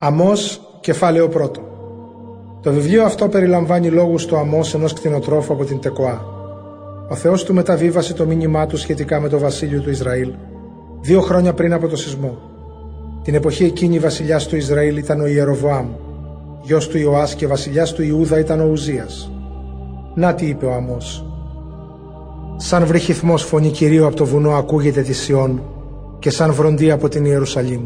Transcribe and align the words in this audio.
Αμός, 0.00 0.60
κεφάλαιο 0.80 1.28
πρώτο. 1.28 1.60
Το 2.62 2.72
βιβλίο 2.72 3.04
αυτό 3.04 3.28
περιλαμβάνει 3.28 3.90
λόγους 3.90 4.26
του 4.26 4.36
Αμός 4.36 4.74
ενός 4.74 4.92
κτηνοτρόφου 4.92 5.52
από 5.52 5.64
την 5.64 5.80
Τεκοά. 5.80 6.24
Ο 7.08 7.14
Θεός 7.14 7.44
του 7.44 7.54
μεταβίβασε 7.54 8.14
το 8.14 8.26
μήνυμά 8.26 8.66
του 8.66 8.76
σχετικά 8.76 9.20
με 9.20 9.28
το 9.28 9.38
βασίλειο 9.38 9.80
του 9.80 9.90
Ισραήλ, 9.90 10.32
δύο 11.00 11.20
χρόνια 11.20 11.54
πριν 11.54 11.72
από 11.72 11.88
το 11.88 11.96
σεισμό. 11.96 12.38
Την 13.22 13.34
εποχή 13.34 13.64
εκείνη 13.64 13.94
η 13.94 13.98
βασιλιάς 13.98 14.46
του 14.46 14.56
Ισραήλ 14.56 14.96
ήταν 14.96 15.20
ο 15.20 15.26
Ιεροβοάμ, 15.26 15.88
γιος 16.62 16.88
του 16.88 16.98
Ιωάς 16.98 17.34
και 17.34 17.46
βασιλιάς 17.46 17.92
του 17.92 18.02
Ιούδα 18.02 18.38
ήταν 18.38 18.60
ο 18.60 18.64
Ουζίας. 18.70 19.30
Να 20.14 20.34
τι 20.34 20.46
είπε 20.46 20.66
ο 20.66 20.72
Αμός. 20.72 21.24
Σαν 22.56 22.86
βρυχυθμός 22.86 23.42
φωνή 23.42 23.70
Κυρίου 23.70 24.06
από 24.06 24.16
το 24.16 24.24
βουνό 24.24 24.50
ακούγεται 24.50 25.02
τη 25.02 25.12
Σιών 25.12 25.62
και 26.18 26.30
σαν 26.30 26.52
βροντί 26.52 26.90
από 26.90 27.08
την 27.08 27.24
Ιερουσαλήμ. 27.24 27.82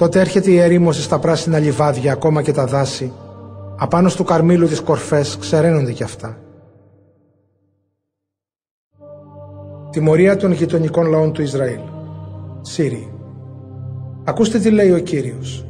Τότε 0.00 0.20
έρχεται 0.20 0.50
η 0.50 0.58
ερήμωση 0.58 1.02
στα 1.02 1.18
πράσινα 1.18 1.58
λιβάδια, 1.58 2.12
ακόμα 2.12 2.42
και 2.42 2.52
τα 2.52 2.66
δάση. 2.66 3.12
Απάνω 3.76 4.08
στο 4.08 4.24
καρμίλου 4.24 4.66
τις 4.66 4.80
κορφές 4.80 5.36
ξεραίνονται 5.40 5.92
κι 5.92 6.02
αυτά. 6.02 6.38
Τιμωρία 9.90 10.36
των 10.36 10.52
γειτονικών 10.52 11.06
λαών 11.06 11.32
του 11.32 11.42
Ισραήλ. 11.42 11.80
Σύριοι. 12.60 13.12
Ακούστε 14.24 14.58
τι 14.58 14.70
λέει 14.70 14.92
ο 14.92 14.98
Κύριος. 14.98 15.66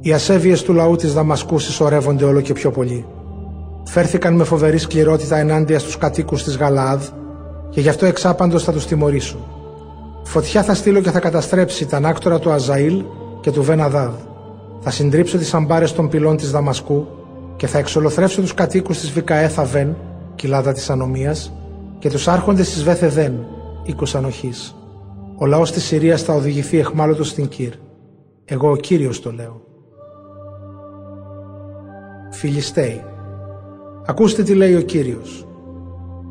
Οι 0.00 0.12
ασέβειες 0.12 0.62
του 0.62 0.72
λαού 0.72 0.96
της 0.96 1.12
Δαμασκού 1.12 1.58
συσσωρεύονται 1.58 2.24
όλο 2.24 2.40
και 2.40 2.52
πιο 2.52 2.70
πολύ. 2.70 3.06
Φέρθηκαν 3.84 4.34
με 4.34 4.44
φοβερή 4.44 4.78
σκληρότητα 4.78 5.36
ενάντια 5.36 5.78
στους 5.78 5.98
κατοίκους 5.98 6.42
της 6.44 6.56
Γαλαάδ 6.56 7.04
και 7.70 7.80
γι' 7.80 7.88
αυτό 7.88 8.06
εξάπαντος 8.06 8.64
θα 8.64 8.72
τους 8.72 8.86
τιμωρήσουν. 8.86 9.40
Φωτιά 10.22 10.62
θα 10.62 10.74
στείλω 10.74 11.00
και 11.00 11.10
θα 11.10 11.20
καταστρέψει 11.20 11.86
τα 11.86 11.96
ανάκτορα 11.96 12.38
του 12.38 12.50
Αζαήλ 12.50 13.04
και 13.44 13.50
του 13.50 13.62
Βεναδάδ. 13.62 14.14
Θα 14.80 14.90
συντρίψω 14.90 15.38
τις 15.38 15.54
αμπάρε 15.54 15.86
των 15.86 16.08
πυλών 16.08 16.36
της 16.36 16.50
Δαμασκού 16.50 17.06
και 17.56 17.66
θα 17.66 17.78
εξολοθρεύσω 17.78 18.40
τους 18.40 18.54
κατοίκους 18.54 18.98
της 18.98 19.10
Βικαέθα 19.10 19.64
Βεν, 19.64 19.96
κοιλάδα 20.34 20.72
της 20.72 20.90
Ανομίας, 20.90 21.52
και 21.98 22.10
τους 22.10 22.28
άρχοντες 22.28 22.70
της 22.70 22.84
Βέθεδεν, 22.84 23.46
οίκος 23.82 24.14
ανοχής. 24.14 24.76
Ο 25.36 25.46
λαός 25.46 25.72
της 25.72 25.84
Συρίας 25.84 26.22
θα 26.22 26.34
οδηγηθεί 26.34 26.78
εχμάλωτος 26.78 27.28
στην 27.28 27.48
Κύρ. 27.48 27.72
Εγώ 28.44 28.70
ο 28.70 28.76
κύριος 28.76 29.20
το 29.20 29.32
λέω. 29.32 29.60
Φιλιστέοι. 32.30 33.04
Ακούστε 34.06 34.42
τι 34.42 34.54
λέει 34.54 34.74
ο 34.74 34.80
κύριος. 34.80 35.46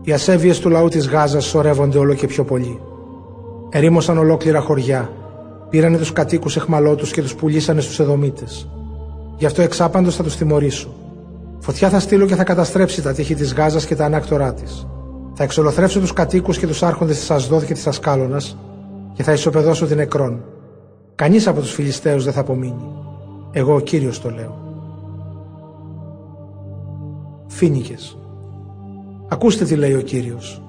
Οι 0.02 0.14
ασέβειες 0.14 0.60
του 0.60 0.70
λαού 0.70 0.88
της 0.88 1.08
Γάζας 1.08 1.46
σωρεύονται 1.46 1.98
όλο 1.98 2.14
και 2.14 2.28
πιο 2.28 2.44
πολύ. 2.44 2.80
Ερήμωσαν 3.70 4.18
ολόκληρα 4.18 4.60
χωριά 4.60 5.10
Πήρανε 5.74 5.98
τους 5.98 6.14
κατοίκους 6.14 6.56
εχμαλώτους 6.56 7.12
και 7.12 7.22
τους 7.22 7.36
πουλήσανε 7.36 7.82
στους 7.82 8.00
Εδωμίτες. 8.00 8.68
Γι' 9.38 9.46
αυτό 9.46 9.62
εξάπαντος 9.62 10.16
θα 10.16 10.24
τους 10.24 10.36
τιμωρήσω. 10.36 10.94
Φωτιά 11.60 11.90
θα 11.90 12.00
στείλω 12.00 12.26
και 12.26 12.36
θα 12.36 12.44
καταστρέψει 12.44 13.02
τα 13.02 13.14
τείχη 13.14 13.36
της 13.36 13.54
Γάζας 13.54 13.86
και 13.86 13.96
τα 13.96 14.06
ανάκτορά 14.06 14.54
της. 14.54 14.88
Θα 15.34 15.44
εξολοθρέψω 15.44 16.00
τους 16.00 16.14
κατοίκους 16.14 16.58
και 16.58 16.68
τους 16.68 16.84
άρχοντες 16.84 17.20
της 17.20 17.32
Ασδόδ 17.32 17.64
και 17.64 17.74
της 17.74 17.88
Ασκάλωνας 17.88 18.58
και 19.14 19.24
θα 19.24 19.32
ισοπεδώσω 19.34 19.86
την 19.86 19.98
νεκρών. 19.98 20.44
Κανείς 21.16 21.48
από 21.48 21.62
τους 21.62 21.72
Φιλιστέους 21.72 22.24
δεν 22.24 22.34
θα 22.34 22.40
απομείνει. 22.40 22.88
Εγώ 23.52 23.76
ο 23.76 23.80
κύριος 23.80 24.22
το 24.22 24.30
λέω. 24.30 24.58
Φίνικες. 27.48 28.18
Ακούστε 29.28 29.66
τι 29.66 29.76
λέει 29.76 29.94
ο 29.94 30.02
κύριος. 30.02 30.62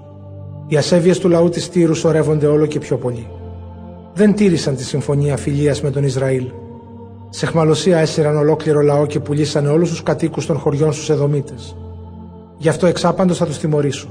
Οι 0.67 0.77
ασέβειες 0.77 1.19
του 1.19 1.29
λαού 1.29 1.49
της 1.49 1.69
Τύρου 1.69 1.95
σωρεύονται 1.95 2.47
όλο 2.47 2.67
και 2.67 2.79
πιο 2.79 2.97
πολύ 2.97 3.27
δεν 4.15 4.35
τήρησαν 4.35 4.77
τη 4.77 4.85
συμφωνία 4.85 5.37
φιλίας 5.37 5.83
με 5.83 5.91
τον 5.91 6.05
Ισραήλ. 6.05 6.51
Σε 7.31 7.47
χμαλωσία 7.47 7.99
έσυραν 7.99 8.37
ολόκληρο 8.37 8.81
λαό 8.81 9.07
και 9.07 9.21
πουλήσανε 9.21 9.69
όλους 9.69 9.91
τους 9.91 10.03
κατοίκους 10.03 10.47
των 10.47 10.59
χωριών 10.59 10.93
στους 10.93 11.11
Εδωμίτες. 11.11 11.77
Γι' 12.57 12.69
αυτό 12.69 12.87
εξάπαντος 12.87 13.37
θα 13.39 13.47
τους 13.47 13.59
τιμωρήσω. 13.59 14.09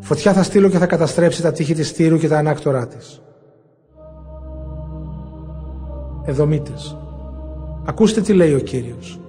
Φωτιά 0.00 0.32
θα 0.32 0.42
στείλω 0.42 0.68
και 0.68 0.78
θα 0.78 0.86
καταστρέψει 0.86 1.42
τα 1.42 1.52
τείχη 1.52 1.74
της 1.74 1.92
Τύρου 1.92 2.18
και 2.18 2.28
τα 2.28 2.38
ανάκτορά 2.38 2.86
της. 2.86 3.22
Εδωμίτες. 6.24 6.96
Ακούστε 7.84 8.20
τι 8.20 8.32
λέει 8.32 8.54
ο 8.54 8.58
Κύριος. 8.58 9.20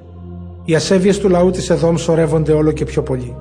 Οι 0.66 0.76
ασέβειες 0.76 1.20
του 1.20 1.30
λαού 1.30 1.52
της 1.52 1.70
Εδώμ 1.70 1.96
σωρεύονται 1.96 2.52
όλο 2.52 2.72
και 2.72 2.86
πιο 2.86 3.04
πολύ. 3.04 3.36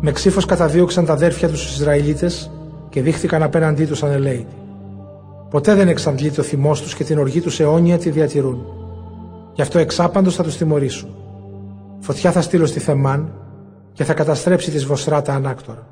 Με 0.00 0.12
ξύφος 0.12 0.44
καταδίωξαν 0.44 1.04
τα 1.04 1.12
αδέρφια 1.12 1.48
τους 1.48 1.60
στους 1.60 1.76
Ισραηλίτες 1.76 2.50
και 2.88 3.02
δείχθηκαν 3.02 3.42
απέναντί 3.42 3.84
τους 3.84 4.02
ανελαίητοι. 4.02 4.63
Ποτέ 5.54 5.74
δεν 5.74 5.88
εξαντλείται 5.88 6.40
ο 6.40 6.44
θυμός 6.44 6.82
τους 6.82 6.94
και 6.94 7.04
την 7.04 7.18
οργή 7.18 7.40
τους 7.40 7.60
αιώνια 7.60 7.98
τη 7.98 8.10
διατηρούν. 8.10 8.66
Γι' 9.52 9.62
αυτό 9.62 9.78
εξάπαντος 9.78 10.34
θα 10.34 10.42
τους 10.42 10.56
τιμωρήσουν. 10.56 11.08
Φωτιά 12.00 12.32
θα 12.32 12.40
στείλω 12.40 12.66
στη 12.66 12.80
Θεμάν 12.80 13.32
και 13.92 14.04
θα 14.04 14.14
καταστρέψει 14.14 14.70
τη 14.70 14.78
Βοσράτα 14.78 15.34
ανάκτορα. 15.34 15.86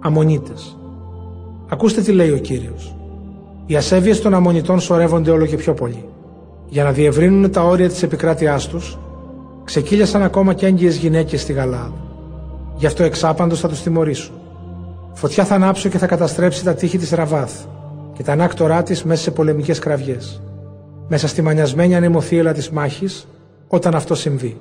Αμονίτες. 0.00 0.78
Ακούστε 1.68 2.00
τι 2.00 2.12
λέει 2.12 2.30
ο 2.30 2.38
κύριος. 2.38 2.96
Οι 3.66 3.76
ασέβειες 3.76 4.20
των 4.20 4.34
Αμονιτών 4.34 4.80
σωρεύονται 4.80 5.30
όλο 5.30 5.46
και 5.46 5.56
πιο 5.56 5.74
πολύ. 5.74 6.04
Για 6.68 6.84
να 6.84 6.92
διευρύνουν 6.92 7.50
τα 7.50 7.62
όρια 7.62 7.88
της 7.88 8.02
επικράτειάς 8.02 8.68
τους, 8.68 8.98
ξεκύλιασαν 9.64 10.22
ακόμα 10.22 10.54
και 10.54 10.66
έγκυε 10.66 10.90
γυναίκες 10.90 11.40
στη 11.40 11.52
Γαλάδα. 11.52 11.92
Γι' 12.76 12.86
αυτό 12.86 13.02
εξάπαντος 13.02 13.60
θα 13.60 13.68
τους 13.68 13.82
τιμωρήσουν. 13.82 14.39
Φωτιά 15.12 15.44
θα 15.44 15.54
ανάψω 15.54 15.88
και 15.88 15.98
θα 15.98 16.06
καταστρέψει 16.06 16.64
τα 16.64 16.74
τείχη 16.74 16.98
της 16.98 17.10
Ραβάθ 17.10 17.64
και 18.12 18.22
τα 18.22 18.32
ανάκτορά 18.32 18.82
της 18.82 19.04
μέσα 19.04 19.22
σε 19.22 19.30
πολεμικές 19.30 19.78
κραυγές. 19.78 20.42
Μέσα 21.08 21.28
στη 21.28 21.42
μανιασμένη 21.42 21.96
ανεμοθύελα 21.96 22.52
της 22.52 22.70
μάχης 22.70 23.26
όταν 23.68 23.94
αυτό 23.94 24.14
συμβεί. 24.14 24.60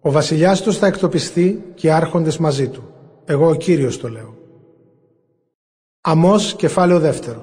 Ο 0.00 0.10
βασιλιάς 0.10 0.60
τους 0.60 0.76
θα 0.76 0.86
εκτοπιστεί 0.86 1.62
και 1.74 1.86
οι 1.86 1.90
άρχοντες 1.90 2.38
μαζί 2.38 2.68
του. 2.68 2.82
Εγώ 3.24 3.48
ο 3.48 3.54
Κύριος 3.54 3.98
το 3.98 4.08
λέω. 4.08 4.34
Αμός 6.00 6.54
κεφάλαιο 6.54 6.98
δεύτερο. 6.98 7.42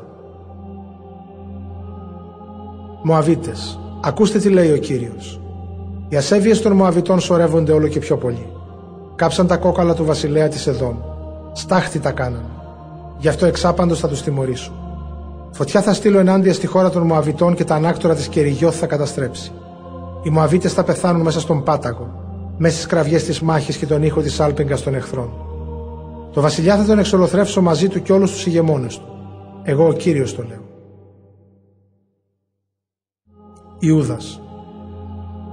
Μωαβίτες, 3.04 3.80
ακούστε 4.04 4.40
τι 4.40 4.50
λέει 4.50 4.72
ο 4.72 4.78
Κύριος. 4.78 5.42
Οι 6.10 6.16
ασέβειες 6.16 6.62
των 6.62 6.72
Μωαβιτών 6.72 7.20
σωρεύονται 7.20 7.72
όλο 7.72 7.88
και 7.88 8.00
πιο 8.00 8.18
πολύ. 8.18 8.48
Κάψαν 9.16 9.48
τα 9.48 9.58
κόκαλα 9.58 9.94
του 9.94 10.06
βασιλέα 10.06 10.48
της 10.48 10.68
Εδόμ 10.68 10.98
Στάχτη 11.58 12.00
τα 12.00 12.12
κάνανε. 12.12 12.50
Γι' 13.18 13.28
αυτό 13.28 13.46
εξάπαντος 13.46 14.00
θα 14.00 14.08
τους 14.08 14.22
τιμωρήσω. 14.22 14.72
Φωτιά 15.52 15.82
θα 15.82 15.94
στείλω 15.94 16.20
ενάντια 16.20 16.54
στη 16.54 16.68
χώρα 16.68 16.90
των 16.90 17.06
Μωαβιτών 17.06 17.56
και 17.56 17.64
τα 17.64 17.76
ανάκτορα 17.76 18.16
της 18.16 18.28
Κεριγιώθ 18.28 18.80
θα 18.80 18.86
καταστρέψει. 18.86 19.52
Οι 20.24 20.30
Μωαβίτες 20.30 20.74
θα 20.74 20.84
πεθάνουν 20.84 21.22
μέσα 21.22 21.40
στον 21.40 21.64
πάταγο, 21.64 22.14
μέσα 22.58 22.76
στις 22.76 22.86
κραυγές 22.86 23.24
της 23.24 23.42
μάχης 23.42 23.78
και 23.78 23.86
τον 23.86 24.04
ήχο 24.04 24.22
της 24.22 24.40
άλπιγγας 24.40 24.82
των 24.82 24.96
εχθρών. 24.96 25.30
Το 26.34 26.42
βασιλιά 26.42 26.78
θα 26.78 26.86
τον 26.86 27.00
εξολοθρεύσω 27.00 27.62
μαζί 27.62 27.88
του 27.88 28.02
και 28.02 28.14
όλους 28.14 28.32
τους 28.32 28.46
ηγεμόνες 28.46 28.98
του. 28.98 29.08
Εγώ 29.64 29.88
ο 29.88 29.94
Κύριος 29.94 30.36
το 30.36 30.44
λέω. 30.48 30.64
Ιούδας. 33.80 34.42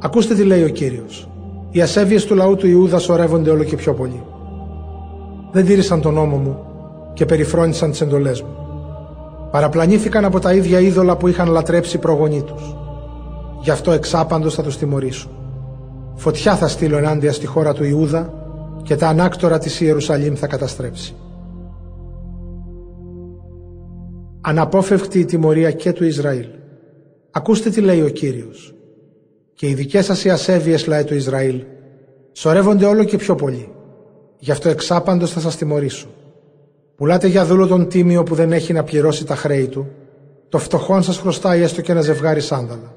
Ακούστε 0.02 0.34
τι 0.34 0.44
λέει 0.44 0.64
ο 0.64 0.69
Κύριος. 0.69 1.28
Οι 1.70 1.82
ασέβειες 1.82 2.24
του 2.24 2.34
λαού 2.34 2.56
του 2.56 2.66
Ιούδας 2.66 3.02
σωρεύονται 3.02 3.50
όλο 3.50 3.64
και 3.64 3.76
πιο 3.76 3.94
πολύ 3.94 4.22
δεν 5.52 5.64
τήρησαν 5.64 6.00
τον 6.00 6.14
νόμο 6.14 6.36
μου 6.36 6.58
και 7.12 7.24
περιφρόνησαν 7.24 7.90
τις 7.90 8.00
εντολές 8.00 8.42
μου. 8.42 8.56
Παραπλανήθηκαν 9.50 10.24
από 10.24 10.40
τα 10.40 10.54
ίδια 10.54 10.80
είδωλα 10.80 11.16
που 11.16 11.28
είχαν 11.28 11.48
λατρέψει 11.48 11.96
οι 11.96 12.00
προγονείς 12.00 12.42
τους. 12.42 12.76
Γι' 13.62 13.70
αυτό 13.70 13.90
εξάπαντος 13.90 14.54
θα 14.54 14.62
τους 14.62 14.76
τιμωρήσω. 14.76 15.30
Φωτιά 16.14 16.56
θα 16.56 16.68
στείλω 16.68 16.96
ενάντια 16.96 17.32
στη 17.32 17.46
χώρα 17.46 17.72
του 17.72 17.84
Ιούδα 17.84 18.32
και 18.82 18.96
τα 18.96 19.08
ανάκτορα 19.08 19.58
της 19.58 19.80
Ιερουσαλήμ 19.80 20.34
θα 20.34 20.46
καταστρέψει. 20.46 21.14
Αναπόφευκτη 24.40 25.19
η 25.19 25.25
τιμωρία 25.25 25.70
και 25.70 25.93
του 25.93 26.04
Ισραήλ. 26.04 26.46
Ακούστε 27.31 27.70
τι 27.70 27.81
λέει 27.81 28.02
ο 28.02 28.08
Κύριος. 28.08 28.75
Και 29.54 29.69
οι 29.69 29.75
δικές 29.75 30.04
σας 30.04 30.25
οι 30.25 30.31
ασέβειες, 30.31 30.87
λέει 30.87 31.04
το 31.04 31.14
Ισραήλ, 31.14 31.62
σωρεύονται 32.32 32.87
όλο 32.87 33.04
και 33.04 33.16
πιο 33.16 33.34
πολύ 33.34 33.69
γι' 34.44 34.50
αυτό 34.50 34.68
εξάπαντος 34.68 35.30
θα 35.30 35.40
σας 35.40 35.56
τιμωρήσω. 35.56 36.06
Πουλάτε 36.96 37.26
για 37.26 37.44
δούλο 37.44 37.66
τον 37.66 37.88
τίμιο 37.88 38.22
που 38.22 38.34
δεν 38.34 38.52
έχει 38.52 38.72
να 38.72 38.84
πληρώσει 38.84 39.24
τα 39.24 39.36
χρέη 39.36 39.66
του, 39.66 39.90
το 40.48 40.58
φτωχόν 40.58 41.02
σας 41.02 41.18
χρωστάει 41.18 41.62
έστω 41.62 41.80
και 41.80 41.92
ένα 41.92 42.00
ζευγάρι 42.00 42.40
σάνδαλα. 42.40 42.94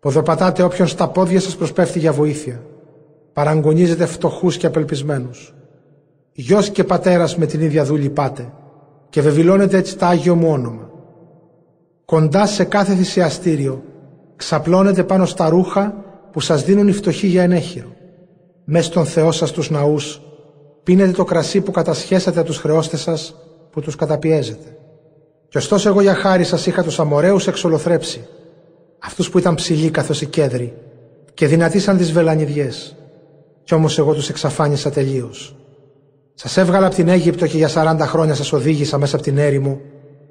Ποδοπατάτε 0.00 0.62
όποιον 0.62 0.86
στα 0.86 1.08
πόδια 1.08 1.40
σας 1.40 1.56
προσπέφτει 1.56 1.98
για 1.98 2.12
βοήθεια. 2.12 2.62
Παραγωνίζετε 3.32 4.06
φτωχούς 4.06 4.56
και 4.56 4.66
απελπισμένους. 4.66 5.54
Γιος 6.32 6.70
και 6.70 6.84
πατέρας 6.84 7.36
με 7.36 7.46
την 7.46 7.60
ίδια 7.60 7.84
δούλη 7.84 8.08
πάτε 8.08 8.52
και 9.10 9.20
βεβηλώνετε 9.20 9.76
έτσι 9.76 9.98
τα 9.98 10.06
Άγιο 10.06 10.34
μου 10.34 10.50
όνομα. 10.50 10.90
Κοντά 12.04 12.46
σε 12.46 12.64
κάθε 12.64 12.94
θυσιαστήριο 12.94 13.82
ξαπλώνετε 14.36 15.04
πάνω 15.04 15.26
στα 15.26 15.48
ρούχα 15.48 16.04
που 16.32 16.40
σας 16.40 16.64
δίνουν 16.64 16.88
οι 16.88 16.92
φτωχοί 16.92 17.26
για 17.26 17.42
ενέχειρο. 17.42 17.92
Μες 18.64 18.84
στον 18.84 19.04
Θεό 19.04 19.32
σας 19.32 19.50
τους 19.50 19.70
ναούς 19.70 20.20
Πίνετε 20.82 21.10
το 21.12 21.24
κρασί 21.24 21.60
που 21.60 21.70
κατασχέσατε 21.70 22.38
από 22.38 22.48
τους 22.48 22.58
χρεώστες 22.58 23.00
σας 23.00 23.34
που 23.70 23.80
τους 23.80 23.96
καταπιέζετε. 23.96 24.76
Κι 25.48 25.56
ωστόσο 25.56 25.88
εγώ 25.88 26.00
για 26.00 26.14
χάρη 26.14 26.44
σας 26.44 26.66
είχα 26.66 26.82
τους 26.82 27.00
αμοραίους 27.00 27.46
εξολοθρέψει, 27.46 28.26
αυτούς 28.98 29.30
που 29.30 29.38
ήταν 29.38 29.54
ψηλοί 29.54 29.90
καθώς 29.90 30.20
οι 30.20 30.26
κέδροι 30.26 30.74
και 31.34 31.46
δυνατοί 31.46 31.78
σαν 31.78 31.96
τις 31.96 32.12
βελανιδιές. 32.12 32.96
Κι 33.64 33.74
όμως 33.74 33.98
εγώ 33.98 34.14
τους 34.14 34.28
εξαφάνισα 34.28 34.90
τελείως. 34.90 35.56
Σας 36.34 36.56
έβγαλα 36.56 36.86
από 36.86 36.94
την 36.94 37.08
Αίγυπτο 37.08 37.46
και 37.46 37.56
για 37.56 37.68
40 37.68 38.06
χρόνια 38.06 38.34
σας 38.34 38.52
οδήγησα 38.52 38.98
μέσα 38.98 39.14
από 39.16 39.24
την 39.24 39.38
έρημο 39.38 39.80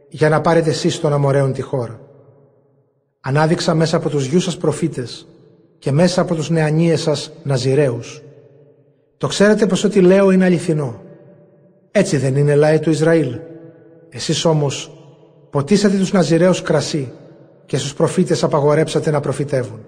για 0.09 0.29
να 0.29 0.41
πάρετε 0.41 0.69
εσείς 0.69 0.99
των 0.99 1.13
αμοραίων 1.13 1.53
τη 1.53 1.61
χώρα. 1.61 1.99
Ανάδειξα 3.21 3.73
μέσα 3.73 3.97
από 3.97 4.09
τους 4.09 4.25
γιους 4.25 4.43
σας 4.43 4.57
προφήτες 4.57 5.27
και 5.79 5.91
μέσα 5.91 6.21
από 6.21 6.35
τους 6.35 6.49
νεανίες 6.49 7.01
σας 7.01 7.31
ναζιραίους. 7.43 8.21
Το 9.21 9.27
ξέρετε 9.27 9.65
πως 9.65 9.83
ό,τι 9.83 10.01
λέω 10.01 10.31
είναι 10.31 10.45
αληθινό. 10.45 11.01
Έτσι 11.91 12.17
δεν 12.17 12.35
είναι 12.35 12.55
λαέ 12.55 12.79
του 12.79 12.89
Ισραήλ. 12.89 13.39
Εσείς 14.09 14.45
όμως 14.45 14.91
ποτίσατε 15.49 15.97
τους 15.97 16.11
ναζιραίους 16.11 16.61
κρασί 16.61 17.11
και 17.65 17.77
στους 17.77 17.93
προφήτες 17.93 18.43
απαγορέψατε 18.43 19.11
να 19.11 19.19
προφητεύουν. 19.19 19.79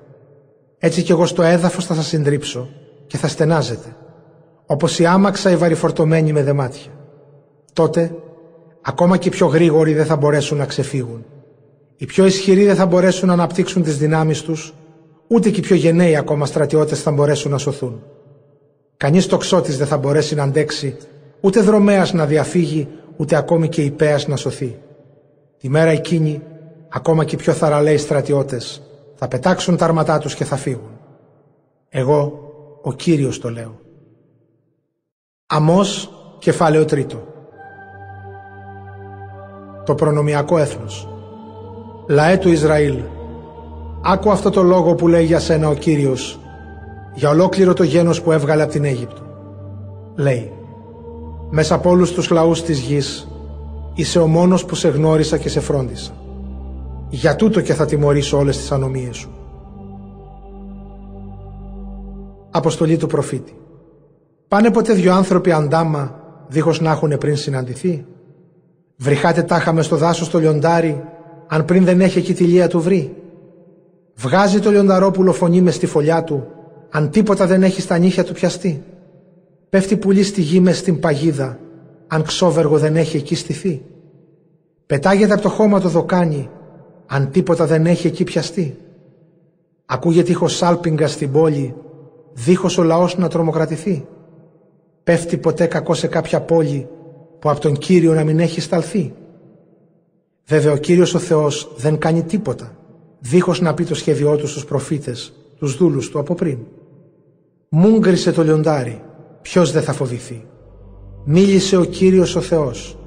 Έτσι 0.78 1.02
κι 1.02 1.12
εγώ 1.12 1.26
στο 1.26 1.42
έδαφος 1.44 1.86
θα 1.86 1.94
σας 1.94 2.08
συντρίψω 2.08 2.70
και 3.08 3.18
θα 3.18 3.28
στενάζετε, 3.28 3.96
όπως 4.66 5.00
η 5.00 5.06
άμαξα 5.06 5.52
η 5.52 5.56
βαριφορτωμένη 5.56 6.32
με 6.34 6.44
δεμάτια. 6.44 6.92
Τότε, 7.74 8.16
ακόμα 8.82 9.18
και 9.18 9.28
οι 9.28 9.32
πιο 9.32 9.48
γρήγοροι 9.48 9.94
δεν 9.94 10.06
θα 10.06 10.16
μπορέσουν 10.16 10.58
να 10.58 10.66
ξεφύγουν. 10.66 11.26
Οι 11.98 12.06
πιο 12.06 12.26
ισχυροί 12.26 12.66
δεν 12.66 12.76
θα 12.76 12.86
μπορέσουν 12.86 13.28
να 13.28 13.34
αναπτύξουν 13.34 13.84
τις 13.84 13.98
δυνάμεις 13.98 14.42
τους, 14.42 14.74
ούτε 15.28 15.50
και 15.50 15.60
οι 15.60 15.64
πιο 15.64 15.76
γενναίοι 15.76 16.16
ακόμα 16.16 16.46
στρατιώτες 16.46 17.02
θα 17.02 17.12
μπορέσουν 17.12 17.52
να 17.52 17.58
σωθούν. 17.58 18.02
Κανείς 18.98 19.28
τοξότης 19.28 19.78
δεν 19.78 19.88
θα 19.88 19.98
μπορέσει 19.98 20.36
να 20.36 20.44
αντέξει, 20.44 20.98
ούτε 21.40 21.62
δρομέας 21.62 22.14
να 22.14 22.26
διαφύγει, 22.26 22.88
ούτε 23.16 23.36
ακόμη 23.36 23.70
και 23.70 23.82
υπέας 23.82 24.28
να 24.28 24.36
σωθεί. 24.36 24.80
Τη 25.60 25.70
μέρα 25.70 25.90
εκείνη, 25.90 26.42
ακόμα 26.90 27.24
και 27.24 27.36
οι 27.36 27.38
πιο 27.38 27.54
θαραλέοι 27.54 27.98
στρατιώτες, 27.98 28.82
θα 29.16 29.28
πετάξουν 29.28 29.78
τα 29.78 29.86
αρματά 29.86 30.18
τους 30.18 30.36
και 30.36 30.46
θα 30.46 30.56
φύγουν. 30.56 31.00
Εγώ, 31.90 32.40
ο 32.82 32.94
Κύριος 32.94 33.40
το 33.40 33.50
λέω. 33.50 33.80
Αμός, 35.48 36.10
κεφάλαιο 36.40 36.86
τρίτο. 36.86 37.24
Το 39.86 39.96
προνομιακό 39.96 40.58
έθνος. 40.58 41.08
Λαέ 42.08 42.38
του 42.38 42.50
Ισραήλ, 42.50 42.98
άκου 44.04 44.32
αυτό 44.32 44.50
το 44.50 44.64
λόγο 44.64 44.96
που 44.96 45.08
λέει 45.08 45.26
για 45.26 45.40
σένα 45.40 45.70
ο 45.70 45.74
Κύριος, 45.74 46.40
για 47.14 47.30
ολόκληρο 47.30 47.74
το 47.74 47.84
γένος 47.84 48.22
που 48.22 48.32
έβγαλε 48.32 48.64
από 48.64 48.72
την 48.72 48.86
Αίγυπτο. 48.86 49.22
Λέει, 50.16 50.52
μέσα 51.50 51.76
από 51.76 51.90
όλους 51.90 52.12
τους 52.12 52.30
λαούς 52.30 52.64
της 52.64 52.80
γης, 52.80 53.28
είσαι 53.94 54.20
ο 54.20 54.28
μόνος 54.28 54.66
που 54.66 54.76
σε 54.76 54.88
γνώρισα 54.88 55.38
και 55.38 55.50
σε 55.50 55.60
φρόντισα. 55.60 56.12
Για 57.10 57.36
τούτο 57.36 57.62
και 57.62 57.74
θα 57.74 57.86
τιμωρήσω 57.86 58.38
όλες 58.38 58.58
τις 58.58 58.72
ανομίες 58.72 59.16
σου. 59.16 59.30
Αποστολή 62.52 62.98
του 62.98 63.08
προφήτη. 63.08 63.58
Πάνε 64.48 64.72
ποτέ 64.72 64.94
δυο 64.94 65.14
άνθρωποι 65.14 65.52
αντάμα, 65.52 66.20
δίχως 66.48 66.82
να 66.82 66.92
έχουν 66.92 67.18
πριν 67.18 67.36
συναντηθεί; 67.36 68.06
Βρυχάτε 68.96 69.42
τάχα 69.42 69.74
μες 69.74 69.86
στο 69.86 69.96
δάσος 69.96 70.30
το 70.30 70.40
λιοντάρι, 70.40 71.04
αν 71.48 71.66
πριν 71.66 71.84
δεν 71.84 72.02
έχει 72.02 72.18
εκεί 72.18 72.34
τη 72.34 72.44
λία 72.44 72.68
του 72.68 72.82
βρει; 72.82 73.16
Βγάζει 74.16 74.60
το 74.60 74.70
λιονταρόπουλο 74.72 75.34
φωνή 75.34 75.62
μες 75.62 75.76
στη 75.76 75.86
φωλιά 75.86 76.24
του, 76.24 76.48
αν 76.96 77.10
τίποτα 77.10 77.46
δεν 77.46 77.64
έχει 77.64 77.82
στα 77.82 77.98
νύχια 77.98 78.24
του 78.24 78.34
πιαστεί. 78.34 78.84
Πέφτει 79.70 79.98
πουλί 79.98 80.24
στη 80.24 80.42
γη 80.42 80.60
μες 80.60 80.78
στην 80.78 81.00
παγίδα, 81.00 81.60
αν 82.08 82.24
ξόβεργο 82.24 82.78
δεν 82.78 82.96
έχει 82.96 83.18
εκεί 83.18 83.36
στηθεί. 83.36 83.82
Πετάγεται 84.86 85.34
από 85.34 85.42
το 85.42 85.50
χώμα 85.50 85.80
το 85.80 85.90
δοκάνι, 85.90 86.50
αν 87.06 87.32
τίποτα 87.32 87.66
δεν 87.66 87.86
έχει 87.86 88.08
εκεί 88.08 88.24
πιαστεί. 88.24 88.78
Ακούγεται 89.86 90.32
ήχος 90.32 90.56
σάλπιγγα 90.56 91.08
στην 91.08 91.32
πόλη, 91.32 91.76
δίχως 92.34 92.78
ο 92.78 92.84
λαός 92.84 93.18
να 93.18 93.28
τρομοκρατηθεί. 93.28 94.08
Πέφτει 95.04 95.38
ποτέ 95.38 95.66
κακό 95.66 95.94
σε 95.94 96.08
κάποια 96.08 96.42
πόλη, 96.42 96.88
που 97.40 97.50
από 97.50 97.60
τον 97.60 97.78
Κύριο 97.78 98.14
να 98.14 98.24
μην 98.24 98.40
έχει 98.40 98.62
σταλθεί. 98.62 99.14
Βέβαια 100.46 100.72
ο 100.72 100.78
Κύριος 100.78 101.14
ο 101.14 101.20
Θεός 101.20 101.74
δεν 101.78 101.98
κάνει 101.98 102.24
τίποτα, 102.24 102.78
δίχως 103.20 103.62
να 103.62 103.74
πει 103.74 103.84
το 103.84 103.96
σχέδιό 103.96 104.36
του 104.36 104.48
στους 104.48 104.66
προφήτες, 104.66 105.34
τους 105.58 105.78
δούλους 105.78 106.10
του 106.10 106.20
από 106.20 106.36
πριν. 106.36 106.58
Μούγκρισε 107.76 108.32
το 108.32 108.44
λιοντάρι, 108.44 109.02
ποιος 109.42 109.72
δεν 109.72 109.82
θα 109.82 109.94
φοβηθεί; 109.94 110.46
Μίλησε 111.26 111.78
ο 111.78 111.84
Κύριος 111.84 112.36
ο 112.36 112.42
Θεός, 112.42 112.98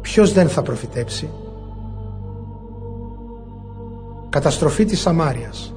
ποιος 0.00 0.32
δεν 0.32 0.48
θα 0.48 0.62
προφητέψει; 0.62 1.30
Καταστροφή 4.28 4.84
της 4.84 5.00
Σαμάριας. 5.00 5.74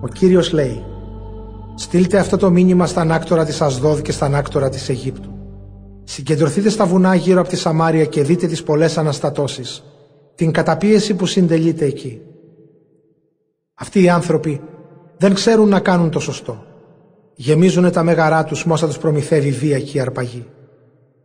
Ο 0.00 0.08
Κύριος 0.08 0.52
λέει 0.52 0.82
«Στείλτε 1.74 2.18
αυτό 2.18 2.36
το 2.36 2.50
μήνυμα 2.50 2.86
στα 2.86 3.00
ανάκτορα 3.00 3.44
της 3.44 3.60
Ασδόδ 3.60 4.00
και 4.00 4.12
στα 4.12 4.26
ανάκτορα 4.26 4.68
της 4.68 4.88
Αιγύπτου. 4.88 5.30
Συγκεντρωθείτε 6.04 6.68
στα 6.68 6.86
βουνά 6.86 7.14
γύρω 7.14 7.40
από 7.40 7.48
τη 7.48 7.56
Σαμάρια 7.56 8.04
και 8.04 8.22
δείτε 8.22 8.46
τις 8.46 8.62
πολλές 8.62 8.98
αναστατώσεις, 8.98 9.84
την 10.34 10.52
καταπίεση 10.52 11.14
που 11.14 11.26
συντελείται 11.26 11.84
εκεί. 11.84 12.20
Αυτοί 13.74 14.02
οι 14.02 14.08
άνθρωποι 14.08 14.60
δεν 15.16 15.34
ξέρουν 15.34 15.68
να 15.68 15.80
κάνουν 15.80 16.10
το 16.10 16.20
σωστό. 16.20 16.64
Γεμίζουν 17.42 17.92
τα 17.92 18.02
μέγαρά 18.02 18.44
τους 18.44 18.64
μόσα 18.64 18.86
τους 18.86 18.98
προμηθεύει 18.98 19.50
βία 19.50 19.80
και 19.80 19.98
η 19.98 20.00
αρπαγή. 20.00 20.46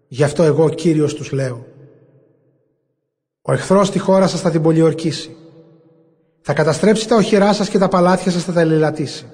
Γι' 0.08 0.24
αυτό 0.24 0.44
εγώ 0.44 0.64
ο 0.64 0.70
Κύριος 0.70 1.14
τους 1.14 1.32
λέω. 1.32 1.66
Ο 3.42 3.54
εχθρός 3.54 3.88
στη 3.88 4.00
χώρα 4.00 4.28
σας 4.28 4.42
θα 4.42 4.52
την 4.52 4.62
πολιορκήσει. 4.62 5.36
Θα 6.42 6.54
καταστρέψει 6.54 7.08
τα 7.08 7.16
οχυρά 7.16 7.54
σας 7.54 7.70
και 7.70 7.78
τα 7.78 7.88
παλάτια 7.88 8.32
σας 8.32 8.44
θα 8.44 8.52
τα 8.52 8.62
ελελατήσει. 8.62 9.26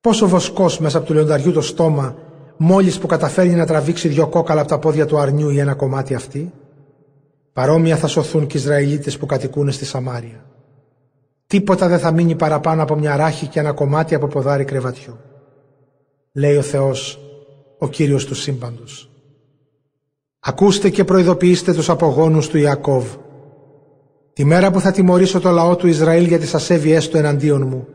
Πόσο 0.00 0.28
βοσκός 0.28 0.78
μέσα 0.78 0.98
από 0.98 1.06
του 1.06 1.12
λιονταριού 1.12 1.52
το 1.52 1.60
στόμα 1.60 2.16
μόλις 2.56 2.98
που 2.98 3.06
καταφέρνει 3.06 3.54
να 3.54 3.66
τραβήξει 3.66 4.08
δυο 4.08 4.28
κόκαλα 4.28 4.60
από 4.60 4.70
τα 4.70 4.78
πόδια 4.78 5.06
του 5.06 5.18
αρνιού 5.18 5.50
ή 5.50 5.58
ένα 5.58 5.74
κομμάτι 5.74 6.14
αυτή; 6.14 6.52
Παρόμοια 7.52 7.96
θα 7.96 8.06
σωθούν 8.06 8.46
και 8.46 8.56
οι 8.56 8.60
Ισραηλίτες 8.60 9.18
που 9.18 9.26
κατοικούν 9.26 9.72
στη 9.72 9.84
Σαμάρια. 9.84 10.49
Τίποτα 11.50 11.88
δεν 11.88 11.98
θα 11.98 12.12
μείνει 12.12 12.34
παραπάνω 12.34 12.82
από 12.82 12.94
μια 12.94 13.16
ράχη 13.16 13.46
και 13.46 13.60
ένα 13.60 13.72
κομμάτι 13.72 14.14
από 14.14 14.26
ποδάρι 14.26 14.64
κρεβατιού. 14.64 15.16
Λέει 16.32 16.56
ο 16.56 16.62
Θεός, 16.62 17.18
ο 17.78 17.88
Κύριος 17.88 18.24
του 18.24 18.34
σύμπαντος. 18.34 19.10
Ακούστε 20.40 20.90
και 20.90 21.04
προειδοποιήστε 21.04 21.74
τους 21.74 21.88
απογόνους 21.88 22.48
του 22.48 22.58
Ιακώβ. 22.58 23.04
Τη 24.32 24.44
μέρα 24.44 24.70
που 24.70 24.80
θα 24.80 24.90
τιμωρήσω 24.90 25.40
το 25.40 25.50
λαό 25.50 25.76
του 25.76 25.86
Ισραήλ 25.86 26.24
για 26.24 26.38
τις 26.38 26.54
ασέβειές 26.54 27.08
του 27.08 27.16
εναντίον 27.16 27.66
μου, 27.66 27.86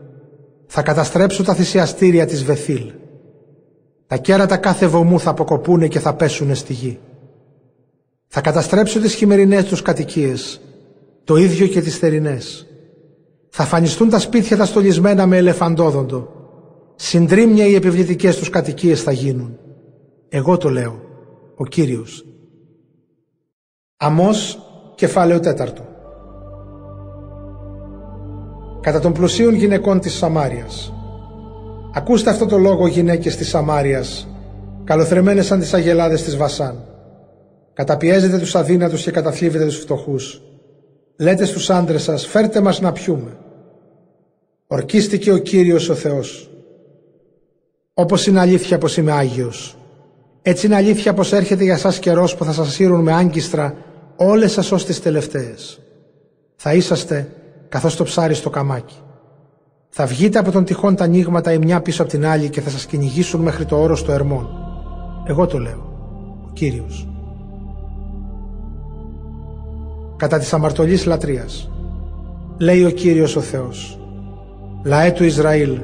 θα 0.66 0.82
καταστρέψω 0.82 1.42
τα 1.42 1.54
θυσιαστήρια 1.54 2.26
της 2.26 2.44
Βεθήλ. 2.44 2.92
Τα 4.06 4.16
κέρατα 4.16 4.56
κάθε 4.56 4.86
βωμού 4.86 5.20
θα 5.20 5.30
αποκοπούνε 5.30 5.88
και 5.88 6.00
θα 6.00 6.14
πέσουνε 6.14 6.54
στη 6.54 6.72
γη. 6.72 6.98
Θα 8.26 8.40
καταστρέψω 8.40 9.00
τις 9.00 9.14
χειμερινές 9.14 9.64
τους 9.64 9.82
κατοικίες, 9.82 10.60
το 11.24 11.36
ίδιο 11.36 11.66
και 11.66 11.80
τις 11.80 11.98
θερινές. 11.98 12.66
Θα 13.58 13.64
φανιστούν 13.64 14.08
τα 14.08 14.18
σπίτια 14.18 14.56
τα 14.56 14.64
στολισμένα 14.64 15.26
με 15.26 15.36
ελεφαντόδοντο. 15.36 16.28
Συντρίμμια 16.94 17.66
οι 17.66 17.74
επιβλητικές 17.74 18.36
τους 18.36 18.50
κατοικίες 18.50 19.02
θα 19.02 19.12
γίνουν. 19.12 19.58
Εγώ 20.28 20.56
το 20.56 20.68
λέω, 20.68 21.00
ο 21.56 21.64
Κύριος. 21.64 22.24
Αμός, 23.96 24.58
κεφάλαιο 24.94 25.40
τέταρτο. 25.40 25.82
Κατά 28.80 29.00
των 29.00 29.12
πλουσίων 29.12 29.54
γυναικών 29.54 30.00
της 30.00 30.14
Σαμάριας. 30.14 30.92
Ακούστε 31.94 32.30
αυτό 32.30 32.46
το 32.46 32.58
λόγο 32.58 32.86
γυναίκες 32.86 33.36
της 33.36 33.48
Σαμάριας, 33.48 34.28
καλοθρεμένες 34.84 35.46
σαν 35.46 35.60
τις 35.60 35.74
αγελάδες 35.74 36.22
της 36.22 36.36
Βασάν. 36.36 36.84
Καταπιέζετε 37.72 38.38
τους 38.38 38.54
αδύνατους 38.54 39.02
και 39.02 39.10
καταθλίβετε 39.10 39.64
τους 39.64 39.78
φτωχούς. 39.78 40.42
Λέτε 41.16 41.44
στους 41.44 41.70
άντρες 41.70 42.02
σας, 42.02 42.26
φέρτε 42.26 42.60
μας 42.60 42.80
να 42.80 42.92
πιούμε. 42.92 43.38
Ορκίστηκε 44.66 45.32
ο 45.32 45.36
Κύριος 45.38 45.88
ο 45.88 45.94
Θεός. 45.94 46.50
Όπως 47.94 48.26
είναι 48.26 48.40
αλήθεια 48.40 48.78
πως 48.78 48.96
είμαι 48.96 49.12
Άγιος. 49.12 49.76
Έτσι 50.42 50.66
είναι 50.66 50.74
αλήθεια 50.74 51.14
πως 51.14 51.32
έρχεται 51.32 51.64
για 51.64 51.76
σας 51.76 51.98
καιρός 51.98 52.34
που 52.34 52.44
θα 52.44 52.52
σας 52.52 52.72
σύρουν 52.72 53.00
με 53.00 53.12
άγκιστρα 53.12 53.76
όλες 54.16 54.52
σας 54.52 54.72
ως 54.72 54.84
τις 54.84 55.00
τελευταίες. 55.00 55.80
Θα 56.56 56.74
είσαστε 56.74 57.28
καθώς 57.68 57.96
το 57.96 58.04
ψάρι 58.04 58.34
στο 58.34 58.50
καμάκι. 58.50 58.94
Θα 59.88 60.06
βγείτε 60.06 60.38
από 60.38 60.50
τον 60.50 60.64
τυχόν 60.64 60.96
τα 60.96 61.04
ανοίγματα 61.04 61.52
η 61.52 61.58
μια 61.58 61.80
πίσω 61.80 62.02
από 62.02 62.10
την 62.10 62.26
άλλη 62.26 62.48
και 62.48 62.60
θα 62.60 62.70
σας 62.70 62.86
κυνηγήσουν 62.86 63.40
μέχρι 63.40 63.64
το 63.64 63.80
όρος 63.80 64.02
του 64.02 64.10
Ερμών. 64.10 64.48
Εγώ 65.26 65.46
το 65.46 65.58
λέω, 65.58 65.92
ο 66.46 66.50
Κύριος. 66.52 67.08
Κατά 70.16 70.38
της 70.38 70.52
αμαρτωλής 70.52 71.06
λατρείας, 71.06 71.70
λέει 72.58 72.84
ο 72.84 72.90
Κύριος 72.90 73.36
ο 73.36 73.40
Θεός, 73.40 73.98
λαέ 74.86 75.10
του 75.12 75.24
Ισραήλ, 75.24 75.80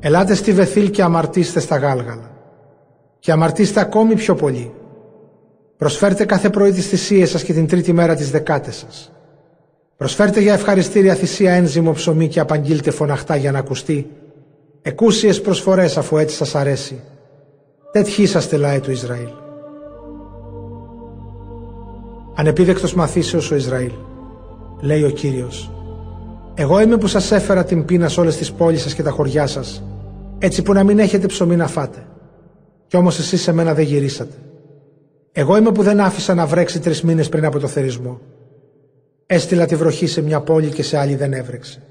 ελάτε 0.00 0.34
στη 0.34 0.52
Βεθήλ 0.52 0.90
και 0.90 1.02
αμαρτήστε 1.02 1.60
στα 1.60 1.76
γάλγαλα 1.76 2.30
και 3.18 3.32
αμαρτήστε 3.32 3.80
ακόμη 3.80 4.14
πιο 4.14 4.34
πολύ. 4.34 4.72
Προσφέρτε 5.76 6.24
κάθε 6.24 6.50
πρωί 6.50 6.72
τις 6.72 6.86
θυσίες 6.86 7.30
σας 7.30 7.42
και 7.42 7.52
την 7.52 7.66
τρίτη 7.66 7.92
μέρα 7.92 8.14
τις 8.14 8.30
δεκάτες 8.30 8.76
σας. 8.76 9.12
Προσφέρτε 9.96 10.40
για 10.40 10.52
ευχαριστήρια 10.52 11.14
θυσία 11.14 11.52
ένζυμο 11.52 11.92
ψωμί 11.92 12.28
και 12.28 12.40
απαγγείλτε 12.40 12.90
φωναχτά 12.90 13.36
για 13.36 13.52
να 13.52 13.58
ακουστεί. 13.58 14.10
Εκούσιες 14.82 15.40
προσφορές 15.40 15.96
αφού 15.96 16.16
έτσι 16.16 16.36
σας 16.36 16.54
αρέσει. 16.54 17.00
Τέτοιοι 17.92 18.22
είσαστε 18.22 18.56
λαέ 18.56 18.80
του 18.80 18.90
Ισραήλ. 18.90 19.28
Ανεπίδεκτος 22.34 22.94
μαθήσεως 22.94 23.50
ο 23.50 23.54
Ισραήλ. 23.54 23.92
Λέει 24.80 25.02
ο 25.02 25.10
Κύριος. 25.10 25.70
Εγώ 26.60 26.80
είμαι 26.80 26.96
που 26.96 27.06
σας 27.06 27.30
έφερα 27.30 27.64
την 27.64 27.84
πείνα 27.84 28.08
σε 28.08 28.20
όλες 28.20 28.36
τις 28.36 28.52
πόλεις 28.52 28.82
σας 28.82 28.94
και 28.94 29.02
τα 29.02 29.10
χωριά 29.10 29.46
σας, 29.46 29.82
έτσι 30.38 30.62
που 30.62 30.72
να 30.72 30.84
μην 30.84 30.98
έχετε 30.98 31.26
ψωμί 31.26 31.56
να 31.56 31.66
φάτε. 31.66 32.06
Κι 32.86 32.96
όμως 32.96 33.18
εσείς 33.18 33.42
σε 33.42 33.52
μένα 33.52 33.74
δεν 33.74 33.84
γυρίσατε. 33.84 34.34
Εγώ 35.32 35.56
είμαι 35.56 35.72
που 35.72 35.82
δεν 35.82 36.00
άφησα 36.00 36.34
να 36.34 36.46
βρέξει 36.46 36.80
τρεις 36.80 37.02
μήνες 37.02 37.28
πριν 37.28 37.44
από 37.44 37.58
το 37.58 37.66
θερισμό. 37.66 38.20
Έστειλα 39.26 39.66
τη 39.66 39.76
βροχή 39.76 40.06
σε 40.06 40.22
μια 40.22 40.40
πόλη 40.40 40.68
και 40.68 40.82
σε 40.82 40.98
άλλη 40.98 41.14
δεν 41.14 41.32
έβρεξε. 41.32 41.82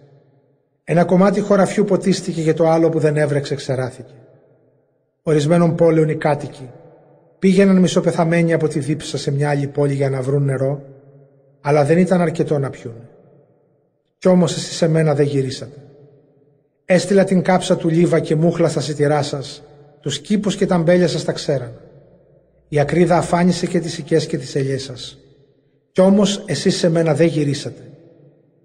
Ένα 0.83 1.05
κομμάτι 1.05 1.39
χωραφιού 1.39 1.83
ποτίστηκε 1.83 2.41
και 2.41 2.53
το 2.53 2.69
άλλο 2.69 2.89
που 2.89 2.99
δεν 2.99 3.17
έβρεξε 3.17 3.55
ξεράθηκε. 3.55 4.13
Ορισμένων 5.23 5.75
πόλεων 5.75 6.09
οι 6.09 6.15
κάτοικοι 6.15 6.69
πήγαιναν 7.39 7.77
μισοπεθαμένοι 7.77 8.53
από 8.53 8.67
τη 8.67 8.79
δίψα 8.79 9.17
σε 9.17 9.31
μια 9.31 9.49
άλλη 9.49 9.67
πόλη 9.67 9.93
για 9.93 10.09
να 10.09 10.21
βρουν 10.21 10.43
νερό, 10.43 10.81
αλλά 11.61 11.85
δεν 11.85 11.97
ήταν 11.97 12.21
αρκετό 12.21 12.59
να 12.59 12.69
πιούν. 12.69 12.95
Κι 14.19 14.27
όμως 14.27 14.55
εσείς 14.55 14.75
σε 14.75 14.87
μένα 14.87 15.13
δεν 15.15 15.25
γυρίσατε. 15.25 15.77
Έστειλα 16.85 17.23
την 17.23 17.41
κάψα 17.41 17.77
του 17.77 17.89
Λίβα 17.89 18.19
και 18.19 18.35
μούχλα 18.35 18.67
στα 18.67 18.81
σιτηρά 18.81 19.21
σας, 19.21 19.63
τους 19.99 20.19
κήπους 20.19 20.55
και 20.55 20.65
τα 20.65 20.77
μπέλια 20.77 21.07
σας 21.07 21.23
τα 21.23 21.31
ξέραν. 21.31 21.71
Η 22.67 22.79
ακρίδα 22.79 23.17
αφάνισε 23.17 23.65
και 23.65 23.79
τις 23.79 23.97
οικές 23.99 24.25
και 24.25 24.37
τις 24.37 24.55
ελιές 24.55 24.83
σας. 24.83 25.17
Κι 25.91 26.01
όμως 26.01 26.43
εσείς 26.45 26.77
σε 26.77 26.89
μένα 26.89 27.13
δεν 27.13 27.27
γυρίσατε. 27.27 27.81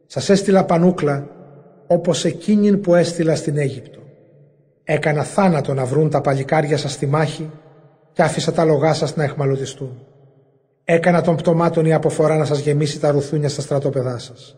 Σας 0.07 0.29
έστειλα 0.29 0.65
πανούκλα 0.65 1.29
όπως 1.87 2.25
εκείνην 2.25 2.81
που 2.81 2.95
έστειλα 2.95 3.37
στην 3.37 3.59
Αίγυπτο. 3.59 4.01
Έκανα 4.85 5.23
θάνατο 5.23 5.75
να 5.75 5.85
βρουν 5.85 6.11
τα 6.11 6.21
παλικάρια 6.21 6.77
σας 6.77 6.93
στη 6.93 7.07
μάχη 7.07 7.51
και 8.13 8.23
άφησα 8.23 8.53
τα 8.53 8.65
λογά 8.65 8.95
σας 8.95 9.17
να 9.17 9.25
εχμαλωτιστούν. 9.25 10.07
Έκανα 10.85 11.21
των 11.21 11.37
πτωμάτων 11.37 11.85
η 11.85 11.93
αποφορά 11.93 12.37
να 12.37 12.45
σας 12.45 12.59
γεμίσει 12.59 13.01
τα 13.01 13.11
ρουθούνια 13.11 13.49
στα 13.49 13.61
στρατόπεδά 13.61 14.19
σας. 14.19 14.57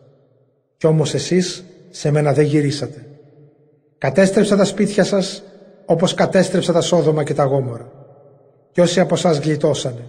Κι 0.76 0.86
όμως 0.86 1.14
εσείς 1.14 1.64
σε 1.90 2.10
μένα 2.10 2.32
δεν 2.32 2.44
γυρίσατε. 2.44 3.06
Κατέστρεψα 3.98 4.56
τα 4.56 4.64
σπίτια 4.64 5.04
σας 5.04 5.42
όπως 5.84 6.14
κατέστρεψα 6.14 6.72
τα 6.72 6.80
Σόδομα 6.80 7.24
και 7.24 7.34
τα 7.34 7.44
Γόμορα. 7.44 7.92
Κι 8.72 8.80
όσοι 8.80 9.00
από 9.00 9.14
εσάς 9.14 9.38
γλιτώσανε, 9.38 10.06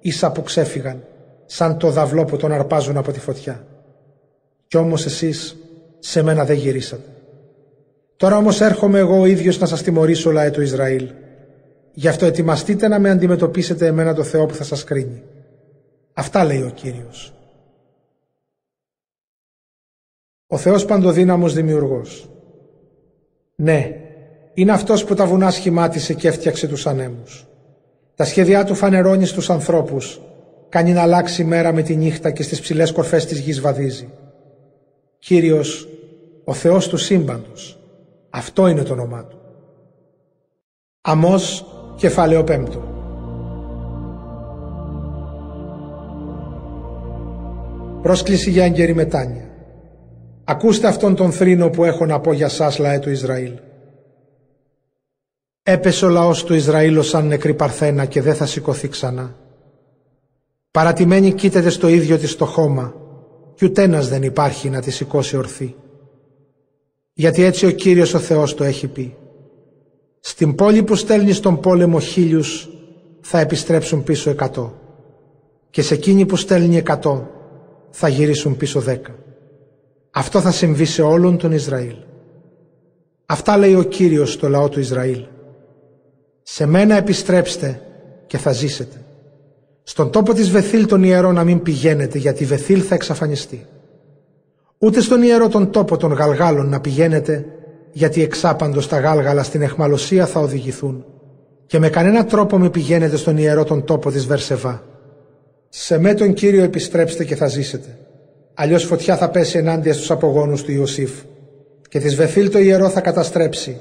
ίσα 0.00 0.32
που 0.32 0.42
ξέφυγαν, 0.42 1.04
σαν 1.46 1.78
το 1.78 1.90
δαυλό 1.90 2.24
που 2.24 2.36
τον 2.36 2.52
αρπάζουν 2.52 2.96
από 2.96 3.12
τη 3.12 3.20
φωτιά. 3.20 3.66
Κι 4.66 4.76
όμως 4.76 5.06
εσείς 5.06 5.56
σε 5.98 6.22
μένα 6.22 6.44
δεν 6.44 6.56
γυρίσατε. 6.56 7.08
Τώρα 8.16 8.36
όμως 8.36 8.60
έρχομαι 8.60 8.98
εγώ 8.98 9.20
ο 9.20 9.26
ίδιος 9.26 9.58
να 9.58 9.66
σας 9.66 9.82
τιμωρήσω 9.82 10.30
λαέ 10.30 10.50
του 10.50 10.62
Ισραήλ. 10.62 11.08
Γι' 11.92 12.08
αυτό 12.08 12.26
ετοιμαστείτε 12.26 12.88
να 12.88 12.98
με 12.98 13.10
αντιμετωπίσετε 13.10 13.86
εμένα 13.86 14.14
το 14.14 14.22
Θεό 14.22 14.46
που 14.46 14.54
θα 14.54 14.64
σας 14.64 14.84
κρίνει. 14.84 15.22
Αυτά 16.12 16.44
λέει 16.44 16.62
ο 16.62 16.70
Κύριος. 16.74 17.37
Ο 20.50 20.56
Θεός 20.56 20.84
παντοδύναμος 20.84 21.54
δημιουργός. 21.54 22.30
Ναι, 23.54 23.96
είναι 24.54 24.72
αυτός 24.72 25.04
που 25.04 25.14
τα 25.14 25.26
βουνά 25.26 25.50
σχημάτισε 25.50 26.14
και 26.14 26.28
έφτιαξε 26.28 26.68
τους 26.68 26.86
ανέμους. 26.86 27.46
Τα 28.14 28.24
σχέδιά 28.24 28.64
του 28.64 28.74
φανερώνει 28.74 29.26
στους 29.26 29.50
ανθρώπους, 29.50 30.20
κάνει 30.68 30.92
να 30.92 31.02
αλλάξει 31.02 31.44
μέρα 31.44 31.72
με 31.72 31.82
τη 31.82 31.96
νύχτα 31.96 32.30
και 32.30 32.42
στις 32.42 32.60
ψηλές 32.60 32.92
κορφές 32.92 33.26
της 33.26 33.38
γης 33.38 33.60
βαδίζει. 33.60 34.08
Κύριος, 35.18 35.88
ο 36.44 36.52
Θεός 36.52 36.88
του 36.88 36.96
σύμπαντος. 36.96 37.78
Αυτό 38.30 38.66
είναι 38.66 38.82
το 38.82 38.92
όνομά 38.92 39.24
του. 39.24 39.38
Αμός, 41.00 41.66
κεφάλαιο 41.96 42.44
πέμπτο. 42.44 42.82
Πρόσκληση 48.02 48.50
για 48.50 48.64
έγκαιρη 48.64 48.94
μετάνοια. 48.94 49.47
Ακούστε 50.50 50.86
αυτόν 50.86 51.14
τον 51.14 51.32
θρήνο 51.32 51.70
που 51.70 51.84
έχω 51.84 52.06
να 52.06 52.20
πω 52.20 52.32
για 52.32 52.48
σας 52.48 52.78
λαέ 52.78 52.98
του 52.98 53.10
Ισραήλ. 53.10 53.52
Έπεσε 55.62 56.04
ο 56.04 56.08
λαός 56.08 56.44
του 56.44 56.54
Ισραήλ 56.54 57.02
σαν 57.02 57.26
νεκρή 57.26 57.54
παρθένα 57.54 58.04
και 58.04 58.22
δεν 58.22 58.34
θα 58.34 58.46
σηκωθεί 58.46 58.88
ξανά. 58.88 59.36
Παρατημένη 60.70 61.32
κοίταται 61.32 61.70
στο 61.70 61.88
ίδιο 61.88 62.18
της 62.18 62.36
το 62.36 62.44
χώμα 62.44 62.94
κι 63.54 63.64
ούτε 63.64 63.86
δεν 63.86 64.22
υπάρχει 64.22 64.70
να 64.70 64.80
τη 64.80 64.90
σηκώσει 64.90 65.36
ορθή. 65.36 65.74
Γιατί 67.12 67.42
έτσι 67.42 67.66
ο 67.66 67.70
Κύριος 67.70 68.14
ο 68.14 68.18
Θεός 68.18 68.54
το 68.54 68.64
έχει 68.64 68.86
πει. 68.86 69.16
Στην 70.20 70.54
πόλη 70.54 70.82
που 70.82 70.94
στέλνει 70.94 71.32
στον 71.32 71.60
πόλεμο 71.60 72.00
χίλιους 72.00 72.68
θα 73.20 73.38
επιστρέψουν 73.38 74.02
πίσω 74.02 74.30
εκατό 74.30 74.78
και 75.70 75.82
σε 75.82 75.94
εκείνη 75.94 76.26
που 76.26 76.36
στέλνει 76.36 76.76
εκατό 76.76 77.30
θα 77.90 78.08
γυρίσουν 78.08 78.56
πίσω 78.56 78.80
δέκα. 78.80 79.26
Αυτό 80.10 80.40
θα 80.40 80.50
συμβεί 80.50 80.84
σε 80.84 81.02
όλον 81.02 81.38
τον 81.38 81.52
Ισραήλ. 81.52 81.94
Αυτά 83.26 83.56
λέει 83.56 83.74
ο 83.74 83.82
Κύριος 83.82 84.32
στο 84.32 84.48
λαό 84.48 84.68
του 84.68 84.80
Ισραήλ. 84.80 85.24
Σε 86.42 86.66
μένα 86.66 86.94
επιστρέψτε 86.94 87.82
και 88.26 88.38
θα 88.38 88.52
ζήσετε. 88.52 88.96
Στον 89.82 90.10
τόπο 90.10 90.32
της 90.32 90.50
Βεθήλ 90.50 90.86
τον 90.86 91.02
ιερό 91.02 91.32
να 91.32 91.44
μην 91.44 91.62
πηγαίνετε 91.62 92.18
γιατί 92.18 92.42
η 92.42 92.46
Βεθήλ 92.46 92.84
θα 92.88 92.94
εξαφανιστεί. 92.94 93.66
Ούτε 94.78 95.00
στον 95.00 95.22
ιερό 95.22 95.48
τον 95.48 95.70
τόπο 95.70 95.96
των 95.96 96.12
Γαλγάλων 96.12 96.68
να 96.68 96.80
πηγαίνετε 96.80 97.44
γιατί 97.92 98.22
εξάπαντος 98.22 98.88
τα 98.88 98.98
γάλγαλα 99.00 99.42
στην 99.42 99.62
εχμαλωσία 99.62 100.26
θα 100.26 100.40
οδηγηθούν 100.40 101.04
και 101.68 101.78
με 101.78 101.88
κανένα 101.88 102.24
τρόπο 102.24 102.58
μη 102.58 102.70
πηγαίνετε 102.70 103.16
στον 103.16 103.36
ιερό 103.36 103.64
τον 103.64 103.84
τόπο 103.84 104.10
της 104.10 104.26
Βερσεβά. 104.26 104.82
Σε 105.68 105.98
με 105.98 106.14
τον 106.14 106.32
Κύριο 106.32 106.62
επιστρέψτε 106.62 107.24
και 107.24 107.36
θα 107.36 107.46
ζήσετε. 107.46 107.98
Αλλιώς 108.60 108.84
φωτιά 108.84 109.16
θα 109.16 109.30
πέσει 109.30 109.58
ενάντια 109.58 109.94
στους 109.94 110.10
απογόνους 110.10 110.62
του 110.62 110.72
Ιωσήφ 110.72 111.10
και 111.88 111.98
της 111.98 112.14
Βεθήλ 112.14 112.50
το 112.50 112.58
ιερό 112.58 112.88
θα 112.88 113.00
καταστρέψει 113.00 113.80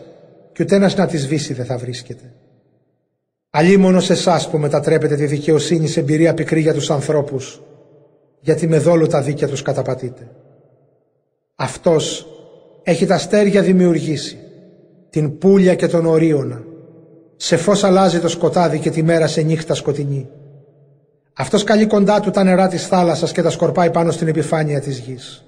και 0.51 0.63
ούτε 0.63 0.75
ένας 0.75 0.95
να 0.95 1.07
τη 1.07 1.17
σβήσει 1.17 1.53
δεν 1.53 1.65
θα 1.65 1.77
βρίσκεται. 1.77 2.33
Αλλήμωνο 3.49 3.99
σε 3.99 4.13
εσάς 4.13 4.49
που 4.49 4.57
μετατρέπετε 4.57 5.15
τη 5.15 5.25
δικαιοσύνη 5.25 5.87
σε 5.87 5.99
εμπειρία 5.99 6.33
πικρή 6.33 6.59
για 6.59 6.73
τους 6.73 6.89
ανθρώπους, 6.89 7.61
γιατί 8.39 8.67
με 8.67 8.77
δόλο 8.77 9.07
τα 9.07 9.21
δίκαια 9.21 9.47
τους 9.47 9.61
καταπατείτε. 9.61 10.31
Αυτός 11.55 12.27
έχει 12.83 13.05
τα 13.05 13.15
αστέρια 13.15 13.61
δημιουργήσει, 13.61 14.37
την 15.09 15.37
πουλια 15.37 15.75
και 15.75 15.87
τον 15.87 16.05
ορίωνα. 16.05 16.63
Σε 17.35 17.57
φως 17.57 17.83
αλλάζει 17.83 18.19
το 18.19 18.27
σκοτάδι 18.27 18.79
και 18.79 18.89
τη 18.89 19.03
μέρα 19.03 19.27
σε 19.27 19.41
νύχτα 19.41 19.73
σκοτεινή. 19.73 20.29
Αυτός 21.39 21.63
καλεί 21.63 21.85
κοντά 21.87 22.19
του 22.19 22.29
τα 22.29 22.43
νερά 22.43 22.67
της 22.67 22.87
θάλασσας 22.87 23.31
και 23.31 23.41
τα 23.41 23.49
σκορπάει 23.49 23.91
πάνω 23.91 24.11
στην 24.11 24.27
επιφάνεια 24.27 24.81
της 24.81 24.97
γης. 24.97 25.45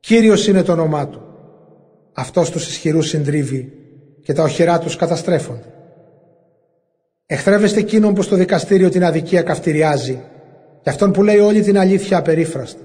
Κύριος 0.00 0.46
είναι 0.46 0.62
το 0.62 0.72
όνομά 0.72 1.08
του. 1.08 1.22
Αυτός 2.12 2.50
τους 2.50 2.68
ισχυρούς 2.68 3.08
συντρίβει 3.08 3.72
και 4.22 4.32
τα 4.32 4.42
οχυρά 4.42 4.78
τους 4.78 4.96
καταστρέφονται. 4.96 5.74
Εχθρεύεστε 7.26 7.78
εκείνον 7.78 8.14
που 8.14 8.22
στο 8.22 8.36
δικαστήριο 8.36 8.88
την 8.88 9.04
αδικία 9.04 9.42
καυτηριάζει 9.42 10.20
και 10.82 10.90
αυτόν 10.90 11.12
που 11.12 11.22
λέει 11.22 11.38
όλη 11.38 11.62
την 11.62 11.78
αλήθεια 11.78 12.18
απερίφραστα. 12.18 12.82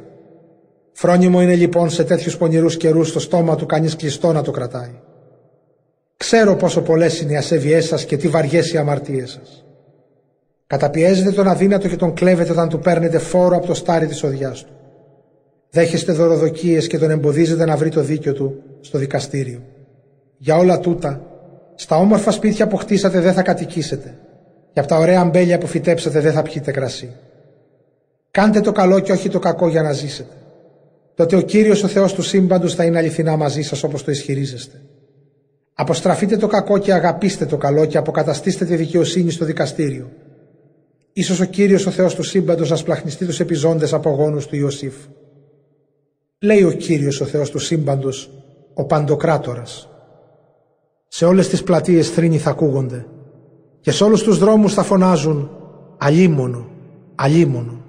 Φρόνιμο 0.92 1.42
είναι 1.42 1.56
λοιπόν 1.56 1.90
σε 1.90 2.04
τέτοιους 2.04 2.38
πονηρούς 2.38 2.78
καιρούς 2.78 3.10
στο 3.10 3.20
στόμα 3.20 3.56
του 3.56 3.66
κανείς 3.66 3.96
κλειστό 3.96 4.32
να 4.32 4.42
το 4.42 4.52
κρατάει. 4.52 5.00
Ξέρω 6.18 6.56
πόσο 6.56 6.82
πολλές 6.82 7.22
είναι 7.22 7.32
οι 7.32 7.38
ασέβειές 7.38 7.86
σας 7.86 8.06
και 8.06 8.18
τι 8.18 8.28
βαριές 8.28 8.74
οι 8.74 8.78
αμαρτίες 8.78 9.32
σας. 9.32 9.65
Καταπιέζετε 10.68 11.32
τον 11.32 11.48
αδύνατο 11.48 11.88
και 11.88 11.96
τον 11.96 12.14
κλέβετε 12.14 12.52
όταν 12.52 12.70
του 12.70 12.80
παίρνετε 12.80 13.18
φόρο 13.18 13.56
από 13.56 13.66
το 13.66 13.74
στάρι 13.74 14.08
της 14.08 14.24
οδειά 14.24 14.52
του. 14.52 14.74
Δέχεστε 15.70 16.12
δωροδοκίες 16.12 16.88
και 16.88 16.98
τον 16.98 17.10
εμποδίζετε 17.10 17.66
να 17.66 17.76
βρει 17.76 17.90
το 17.90 18.02
δίκιο 18.02 18.34
του 18.34 18.62
στο 18.82 18.98
δικαστήριο. 18.98 19.62
Για 20.38 20.58
όλα 20.58 20.80
τούτα, 20.80 21.22
στα 21.76 21.96
όμορφα 21.98 22.32
σπίτια 22.32 22.68
που 22.68 22.78
χτίσατε 22.78 23.20
δεν 23.20 23.34
θα 23.34 23.42
κατοικήσετε 23.42 24.18
και 24.74 24.80
από 24.80 24.90
τα 24.90 24.98
ωραία 24.98 25.20
αμπέλια 25.20 25.58
που 25.58 25.68
φυτέψατε 25.68 26.20
δεν 26.20 26.32
θα 26.34 26.42
πιείτε 26.42 26.72
κρασί. 26.72 27.10
Κάντε 28.32 28.62
το 28.62 28.72
καλό 28.72 29.00
και 29.00 29.12
όχι 29.12 29.30
το 29.30 29.40
κακό 29.40 29.68
για 29.68 29.82
να 29.82 29.92
ζήσετε. 29.92 30.34
Τότε 31.16 31.36
ο 31.36 31.42
Κύριος 31.42 31.84
ο 31.84 31.88
Θεός 31.88 32.14
του 32.14 32.22
σύμπαντος 32.22 32.76
θα 32.76 32.84
είναι 32.84 32.98
αληθινά 32.98 33.36
μαζί 33.36 33.62
σας 33.62 33.84
όπως 33.84 34.04
το 34.04 34.12
ισχυρίζεστε. 34.12 34.82
Αποστραφείτε 35.74 36.38
το 36.38 36.48
κακό 36.48 36.78
και 36.78 36.94
αγαπήστε 36.94 37.46
το 37.46 37.58
καλό 37.58 37.86
και 37.86 37.98
αποκαταστήστε 37.98 38.66
τη 38.66 38.76
δικαιοσύνη 38.76 39.32
στο 39.32 39.46
δικαστήριο. 39.46 40.12
Ίσως 41.18 41.40
ο 41.40 41.46
Κύριος 41.46 41.86
ο 41.86 41.92
Θεός 41.92 42.16
του 42.16 42.24
σύμπαντος 42.24 42.70
να 42.70 42.76
σπλαχνιστεί 42.76 43.26
τους 43.26 43.40
επιζώντες 43.40 43.94
απογόνους 43.94 44.48
του 44.48 44.56
Ιωσήφ. 44.56 44.94
Λέει 46.40 46.64
ο 46.64 46.72
Κύριος 46.72 47.22
ο 47.22 47.26
Θεός 47.26 47.50
του 47.50 47.60
σύμπαντος, 47.60 48.30
ο 48.74 48.86
Παντοκράτορας. 48.86 49.90
Σε 51.08 51.26
όλες 51.26 51.48
τις 51.48 51.64
πλατείες 51.64 52.10
θρύνοι 52.10 52.38
θα 52.38 52.50
ακούγονται 52.50 53.06
και 53.82 53.92
σε 53.92 54.04
όλους 54.04 54.24
τους 54.24 54.38
δρόμους 54.38 54.74
θα 54.74 54.84
φωνάζουν 54.84 55.50
«Αλίμονο, 55.98 56.70
αλίμονο. 57.16 57.82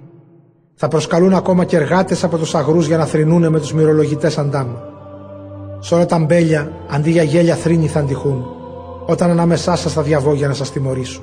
Θα 0.73 0.87
προσκαλούν 0.87 1.33
ακόμα 1.33 1.65
και 1.65 1.75
εργάτες 1.75 2.23
από 2.23 2.37
τους 2.37 2.55
αγρούς 2.55 2.87
για 2.87 2.97
να 2.97 3.05
θρυνούν 3.05 3.49
με 3.49 3.59
τους 3.59 3.73
μυρολογητές 3.73 4.37
αντάμα. 4.37 4.83
Σ' 5.79 5.91
όλα 5.91 6.05
τα 6.05 6.19
μπέλια, 6.19 6.71
αντί 6.89 7.11
για 7.11 7.23
γέλια 7.23 7.55
θρύνη 7.55 7.87
θα 7.87 7.99
αντιχούν, 7.99 8.45
όταν 9.05 9.29
ανάμεσά 9.29 9.75
σας 9.75 9.93
θα 9.93 10.01
διαβώ 10.01 10.33
για 10.33 10.47
να 10.47 10.53
σας 10.53 10.71
τιμωρήσω. 10.71 11.21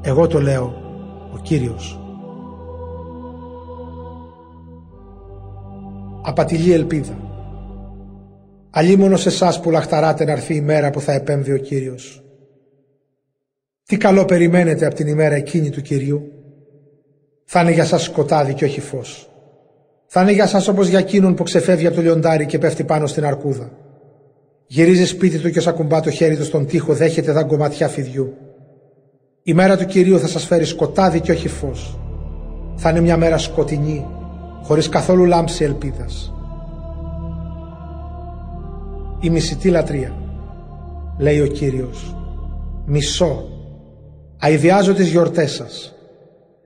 Εγώ 0.00 0.26
το 0.26 0.40
λέω, 0.40 0.88
ο 1.34 1.38
Κύριος. 1.42 2.00
Απατηλή 6.22 6.72
ελπίδα. 6.72 7.18
Αλλήμωνο 8.70 9.16
σε 9.16 9.28
εσάς 9.28 9.60
που 9.60 9.70
λαχταράτε 9.70 10.24
να 10.24 10.32
έρθει 10.32 10.54
η 10.54 10.60
μέρα 10.60 10.90
που 10.90 11.00
θα 11.00 11.12
επέμβει 11.12 11.52
ο 11.52 11.58
Κύριος. 11.58 12.24
Τι 13.84 13.96
καλό 13.96 14.24
περιμένετε 14.24 14.86
από 14.86 14.94
την 14.94 15.06
ημέρα 15.06 15.34
εκείνη 15.34 15.70
του 15.70 15.82
Κυρίου. 15.82 16.22
Θα 17.44 17.60
είναι 17.60 17.72
για 17.72 17.84
σας 17.84 18.02
σκοτάδι 18.02 18.54
και 18.54 18.64
όχι 18.64 18.80
φως. 18.80 19.30
Θα 20.06 20.22
είναι 20.22 20.32
για 20.32 20.46
σας 20.46 20.68
όπως 20.68 20.88
για 20.88 20.98
εκείνον 20.98 21.34
που 21.34 21.42
ξεφεύγει 21.42 21.86
από 21.86 21.96
το 21.96 22.02
λιοντάρι 22.02 22.46
και 22.46 22.58
πέφτει 22.58 22.84
πάνω 22.84 23.06
στην 23.06 23.24
αρκούδα. 23.24 23.70
Γυρίζει 24.66 25.06
σπίτι 25.06 25.38
του 25.38 25.50
και 25.50 25.60
σακουμπά 25.60 26.00
το 26.00 26.10
χέρι 26.10 26.36
του 26.36 26.44
στον 26.44 26.66
τοίχο, 26.66 26.92
δέχεται 26.92 27.32
δαγκωματιά 27.32 27.88
φιδιού. 27.88 28.36
Η 29.50 29.54
μέρα 29.54 29.76
του 29.76 29.84
Κυρίου 29.86 30.18
θα 30.18 30.26
σας 30.26 30.44
φέρει 30.44 30.64
σκοτάδι 30.64 31.20
και 31.20 31.32
όχι 31.32 31.48
φως. 31.48 31.98
Θα 32.76 32.90
είναι 32.90 33.00
μια 33.00 33.16
μέρα 33.16 33.38
σκοτεινή, 33.38 34.06
χωρίς 34.62 34.88
καθόλου 34.88 35.24
λάμψη 35.24 35.64
ελπίδας. 35.64 36.34
Η 39.20 39.30
μισητή 39.30 39.68
λατρεία, 39.68 40.12
λέει 41.18 41.40
ο 41.40 41.46
Κύριος. 41.46 42.16
Μισό. 42.86 43.44
Αηδιάζω 44.38 44.94
τις 44.94 45.08
γιορτές 45.08 45.52
σας. 45.52 45.94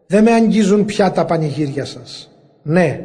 Δεν 0.07 0.23
με 0.23 0.31
αγγίζουν 0.31 0.85
πια 0.85 1.11
τα 1.11 1.25
πανηγύρια 1.25 1.85
σας. 1.85 2.31
Ναι, 2.63 3.01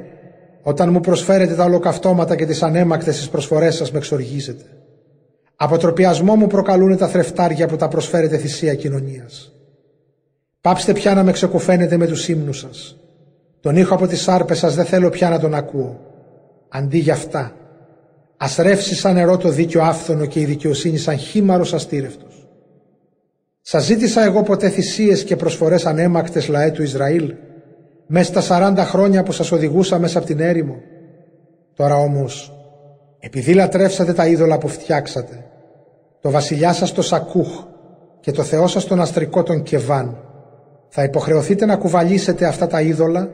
όταν 0.61 0.91
μου 0.91 0.99
προσφέρετε 0.99 1.53
τα 1.53 1.63
ολοκαυτώματα 1.63 2.35
και 2.35 2.45
τις 2.45 2.63
ανέμακτες 2.63 3.17
τις 3.17 3.29
προσφορές 3.29 3.75
σας 3.75 3.91
με 3.91 3.97
εξοργίζετε. 3.97 4.63
Αποτροπιασμό 5.55 6.35
μου 6.35 6.47
προκαλούν 6.47 6.97
τα 6.97 7.07
θρεφτάρια 7.07 7.67
που 7.67 7.75
τα 7.75 7.87
προσφέρετε 7.87 8.37
θυσία 8.37 8.75
κοινωνίας. 8.75 9.53
Πάψτε 10.61 10.93
πια 10.93 11.13
να 11.13 11.23
με 11.23 11.31
ξεκουφαίνετε 11.31 11.97
με 11.97 12.07
τους 12.07 12.27
ύμνους 12.27 12.59
σας. 12.59 12.97
Τον 13.59 13.75
ήχο 13.75 13.95
από 13.95 14.07
τις 14.07 14.27
άρπες 14.27 14.57
σας 14.57 14.75
δεν 14.75 14.85
θέλω 14.85 15.09
πια 15.09 15.29
να 15.29 15.39
τον 15.39 15.53
ακούω. 15.53 15.99
Αντί 16.69 16.97
για 16.97 17.13
αυτά, 17.13 17.53
ας 18.37 18.55
ρεύσει 18.55 18.95
σαν 18.95 19.13
νερό 19.13 19.37
το 19.37 19.49
δίκιο 19.49 19.81
άφθονο 19.83 20.25
και 20.25 20.39
η 20.39 20.45
δικαιοσύνη 20.45 20.97
σαν 20.97 21.17
χήμαρος 21.17 21.73
αστήρευτος. 21.73 22.47
Σας 23.61 23.83
ζήτησα 23.83 24.23
εγώ 24.23 24.43
ποτέ 24.43 24.69
θυσίες 24.69 25.23
και 25.23 25.35
προσφορές 25.35 25.85
ανέμακτες 25.85 26.47
λαέ 26.47 26.71
του 26.71 26.83
Ισραήλ, 26.83 27.33
μέσα 28.07 28.41
στα 28.41 28.73
40 28.77 28.85
χρόνια 28.85 29.23
που 29.23 29.31
σας 29.31 29.51
οδηγούσα 29.51 29.99
μέσα 29.99 30.17
από 30.17 30.27
την 30.27 30.39
έρημο. 30.39 30.75
Τώρα 31.73 31.95
όμως, 31.95 32.53
επειδή 33.19 33.53
λατρεύσατε 33.53 34.13
τα 34.13 34.27
είδωλα 34.27 34.57
που 34.57 34.67
φτιάξατε, 34.67 35.45
το 36.21 36.31
βασιλιά 36.31 36.73
σας 36.73 36.91
το 36.91 37.01
Σακούχ 37.01 37.63
και 38.19 38.31
το 38.31 38.43
θεό 38.43 38.67
σας 38.67 38.85
τον 38.85 39.01
αστρικό 39.01 39.43
τον 39.43 39.63
Κεβάν, 39.63 40.17
θα 40.89 41.03
υποχρεωθείτε 41.03 41.65
να 41.65 41.75
κουβαλήσετε 41.75 42.45
αυτά 42.45 42.67
τα 42.67 42.81
είδωλα 42.81 43.31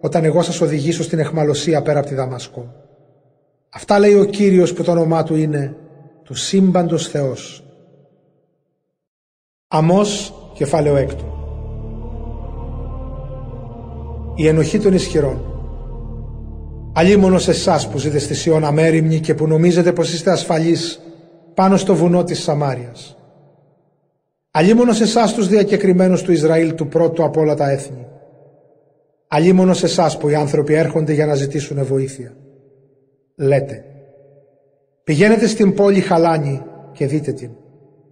όταν 0.00 0.24
εγώ 0.24 0.42
σας 0.42 0.60
οδηγήσω 0.60 1.02
στην 1.02 1.18
εχμαλωσία 1.18 1.82
πέρα 1.82 1.98
από 1.98 2.08
τη 2.08 2.14
Δαμασκό. 2.14 2.74
Αυτά 3.68 3.98
λέει 3.98 4.14
ο 4.14 4.24
Κύριος 4.24 4.72
που 4.72 4.82
το 4.82 4.90
όνομά 4.90 5.22
του 5.22 5.36
είναι 5.36 5.76
του 6.22 6.34
σύμπαντος 6.34 7.08
Θεός. 7.08 7.64
Αμός 9.68 10.34
κεφάλαιο 10.54 10.96
έκτο. 10.96 11.32
Η 14.34 14.46
ενοχή 14.46 14.78
των 14.78 14.92
ισχυρών. 14.94 15.54
Αλλήμωνο 16.92 17.38
σε 17.38 17.50
εσάς 17.50 17.88
που 17.88 17.98
ζείτε 17.98 18.18
στη 18.18 18.34
Σιώνα 18.34 18.72
μέρημνη 18.72 19.20
και 19.20 19.34
που 19.34 19.46
νομίζετε 19.46 19.92
πως 19.92 20.12
είστε 20.12 20.30
ασφαλείς 20.30 21.00
πάνω 21.54 21.76
στο 21.76 21.94
βουνό 21.94 22.24
της 22.24 22.42
Σαμάριας. 22.42 23.13
Αλλήμωνος 24.56 24.96
σε 24.96 25.02
εσάς 25.02 25.34
τους 25.34 25.48
διακεκριμένους 25.48 26.22
του 26.22 26.32
Ισραήλ 26.32 26.74
του 26.74 26.88
πρώτου 26.88 27.24
από 27.24 27.40
όλα 27.40 27.54
τα 27.54 27.70
έθνη. 27.70 28.06
Αλλήμωνος 29.28 29.78
σε 29.78 29.86
εσάς 29.86 30.18
που 30.18 30.28
οι 30.28 30.34
άνθρωποι 30.34 30.74
έρχονται 30.74 31.12
για 31.12 31.26
να 31.26 31.34
ζητήσουν 31.34 31.84
βοήθεια. 31.84 32.36
Λέτε. 33.36 33.84
Πηγαίνετε 35.04 35.46
στην 35.46 35.74
πόλη 35.74 36.00
Χαλάνη 36.00 36.62
και 36.92 37.06
δείτε 37.06 37.32
την. 37.32 37.50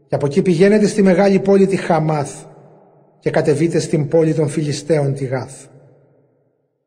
Και 0.07 0.15
από 0.15 0.27
εκεί 0.27 0.43
πηγαίνετε 0.43 0.87
στη 0.87 1.03
μεγάλη 1.03 1.39
πόλη 1.39 1.67
τη 1.67 1.77
Χαμάθ 1.77 2.31
και 3.19 3.31
κατεβείτε 3.31 3.79
στην 3.79 4.09
πόλη 4.09 4.35
των 4.35 4.49
Φιλιστέων 4.49 5.15
τη 5.15 5.25
Γάθ. 5.25 5.67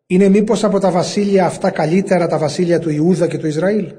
Είναι 0.07 0.29
μήπως 0.29 0.63
από 0.63 0.79
τα 0.79 0.91
βασίλεια 0.91 1.45
αυτά 1.45 1.69
καλύτερα 1.69 2.27
τα 2.27 2.37
βασίλεια 2.37 2.79
του 2.79 2.89
Ιούδα 2.89 3.27
και 3.27 3.37
του 3.37 3.47
Ισραήλ; 3.47 3.93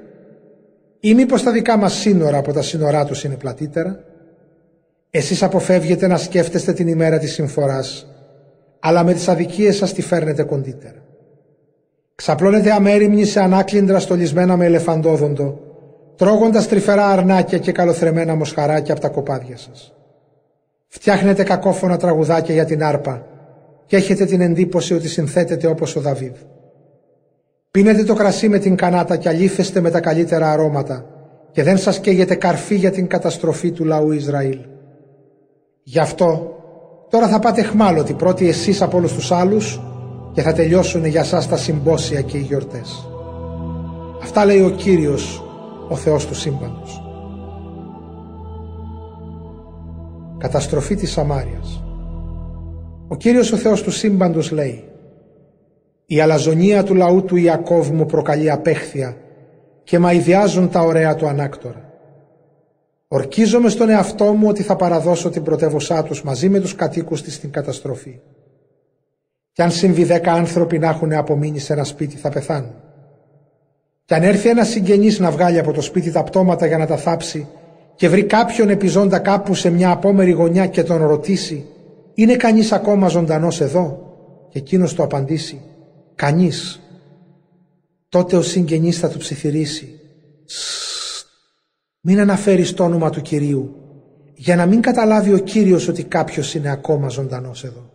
Ή 1.01 1.15
μήπως 1.15 1.43
τα 1.43 1.53
δικά 1.53 1.77
μας 1.77 1.93
σύνορα 1.93 2.39
από 2.39 2.53
τα 2.53 2.63
σύνορά 2.63 3.05
τους 3.05 3.25
είναι 3.25 3.35
πλατύτερα; 3.35 4.05
Εσείς 5.17 5.43
αποφεύγετε 5.43 6.07
να 6.07 6.17
σκέφτεστε 6.17 6.73
την 6.73 6.89
ημέρα 6.89 7.19
της 7.19 7.33
συμφοράς, 7.33 8.07
αλλά 8.81 9.05
με 9.05 9.13
τις 9.13 9.29
αδικίες 9.29 9.77
σας 9.77 9.93
τη 9.93 10.03
φέρνετε 10.03 10.43
κοντύτερα. 10.43 11.05
Ξαπλώνετε 12.15 12.73
αμέριμνοι 12.73 13.25
σε 13.25 13.41
ανάκλυντρα 13.41 13.99
στολισμένα 13.99 14.57
με 14.57 14.65
ελεφαντόδοντο, 14.65 15.61
τρώγοντας 16.17 16.69
τρυφερά 16.69 17.07
αρνάκια 17.07 17.59
και 17.59 17.73
καλοθρεμένα 17.73 18.35
μοσχαράκια 18.35 18.93
από 18.93 19.03
τα 19.03 19.09
κοπάδια 19.09 19.57
σας. 19.57 19.95
Φτιάχνετε 20.87 21.43
κακόφωνα 21.43 21.97
τραγουδάκια 21.97 22.55
για 22.55 22.65
την 22.65 22.85
άρπα 22.85 23.27
και 23.87 23.97
έχετε 23.97 24.25
την 24.25 24.41
εντύπωση 24.41 24.95
ότι 24.95 25.09
συνθέτετε 25.09 25.67
όπως 25.67 25.97
ο 25.97 26.01
Δαβίδ. 26.01 26.37
Πίνετε 27.71 28.05
το 28.05 28.15
κρασί 28.15 28.49
με 28.49 28.59
την 28.59 28.77
κανάτα 28.77 29.17
και 29.17 29.29
αλήθεστε 29.29 29.81
με 29.81 29.91
τα 29.91 30.01
καλύτερα 30.01 30.53
αρώματα 30.53 31.07
και 31.53 31.63
δεν 31.63 31.79
σας 31.79 32.01
καίγεται 32.01 32.35
καρφί 32.35 32.75
για 32.75 32.91
την 32.91 33.07
καταστροφή 33.07 33.71
του 33.71 33.85
λαού 33.85 34.13
Ισραήλ. 34.13 34.59
Γι' 35.89 35.99
αυτό 35.99 36.57
τώρα 37.11 37.29
θα 37.29 37.39
πάτε 37.39 37.63
χμάλωτοι 37.63 38.13
πρώτοι 38.13 38.49
εσείς 38.49 38.83
από 38.83 38.97
όλους 38.97 39.13
τους 39.13 39.33
άλλους 39.33 39.81
και 40.33 40.43
θα 40.43 40.53
τελειώσουν 40.53 41.05
για 41.05 41.25
σας 41.25 41.49
τα 41.49 41.57
συμπόσια 41.57 42.21
και 42.21 42.37
οι 42.37 42.41
γιορτές. 42.41 43.09
Αυτά 44.23 44.45
λέει 44.45 44.61
ο 44.61 44.71
Κύριος, 44.71 45.45
ο 45.89 45.97
Θεός 45.97 46.27
του 46.27 46.35
σύμπαντος. 46.35 47.03
Καταστροφή 50.39 50.95
της 50.95 51.11
Σαμάριας 51.11 51.83
Ο 53.09 53.17
Κύριος 53.17 53.53
ο 53.53 53.57
Θεός 53.57 53.83
του 53.83 53.91
σύμπαντος 53.91 54.51
λέει 54.51 54.85
«Η 56.07 56.21
αλαζονία 56.21 56.83
του 56.83 56.95
λαού 56.95 57.25
του 57.25 57.37
Ιακώβ 57.37 57.91
μου 57.91 58.07
προκαλεί 58.07 58.51
απέχθεια 58.51 59.17
και 59.85 59.99
μαϊδιάζουν 59.99 60.71
τα 60.71 60.81
ωραία 60.81 61.15
του 61.15 61.27
ανάκτορα. 61.27 61.86
Ορκίζομαι 63.17 63.69
στον 63.69 63.89
εαυτό 63.89 64.25
μου 64.25 64.49
ότι 64.49 64.63
θα 64.63 64.77
παραδώσω 64.77 65.31
την 65.31 65.43
πρωτεύωσά 65.43 66.03
τους 66.03 66.23
μαζί 66.23 66.49
με 66.49 66.61
τους 66.61 66.75
κατοίκους 66.75 67.23
της 67.23 67.35
στην 67.35 67.51
καταστροφή. 67.51 68.21
Κι 69.53 69.63
αν 69.63 69.71
συμβεί 69.71 70.05
δέκα 70.05 70.33
άνθρωποι 70.33 70.79
να 70.79 70.89
έχουν 70.89 71.13
απομείνει 71.13 71.59
σε 71.59 71.73
ένα 71.73 71.85
σπίτι 71.85 72.17
θα 72.17 72.29
πεθάνουν. 72.29 72.75
Κι 74.05 74.15
αν 74.15 74.23
έρθει 74.23 74.49
ένας 74.49 74.69
συγγενής 74.69 75.19
να 75.19 75.31
βγάλει 75.31 75.59
από 75.59 75.73
το 75.73 75.81
σπίτι 75.81 76.11
τα 76.11 76.23
πτώματα 76.23 76.67
για 76.67 76.79
να 76.79 76.87
τα 76.87 76.97
θάψει 76.97 77.49
και 77.95 78.09
βρει 78.09 78.25
κάποιον 78.25 78.69
επιζώντα 78.69 79.19
κάπου 79.19 79.55
σε 79.55 79.71
μια 79.71 79.91
απόμερη 79.91 80.31
γωνιά 80.31 80.67
και 80.67 80.83
τον 80.83 81.07
ρωτήσει 81.07 81.67
«Είναι 82.15 82.37
κανείς 82.37 82.73
ακόμα 82.73 83.09
ζωντανός 83.09 83.61
εδώ» 83.61 84.15
και 84.49 84.59
εκείνος 84.59 84.95
το 84.95 85.03
απαντήσει 85.03 85.61
«Κανείς». 86.15 86.81
Τότε 88.09 88.37
ο 88.37 88.43
συγγενής 88.43 88.99
θα 88.99 89.09
του 89.09 89.19
ψιθυρίσει 89.19 90.01
μην 92.09 92.21
αναφέρεις 92.21 92.75
το 92.75 92.85
όνομα 92.85 93.11
του 93.11 93.21
Κυρίου, 93.21 93.75
για 94.35 94.57
να 94.57 94.67
μην 94.67 94.81
καταλάβει 94.81 95.33
ο 95.33 95.39
Κύριος 95.39 95.89
ότι 95.89 96.05
κάποιος 96.05 96.55
είναι 96.55 96.71
ακόμα 96.71 97.09
ζωντανός 97.09 97.65
εδώ. 97.65 97.91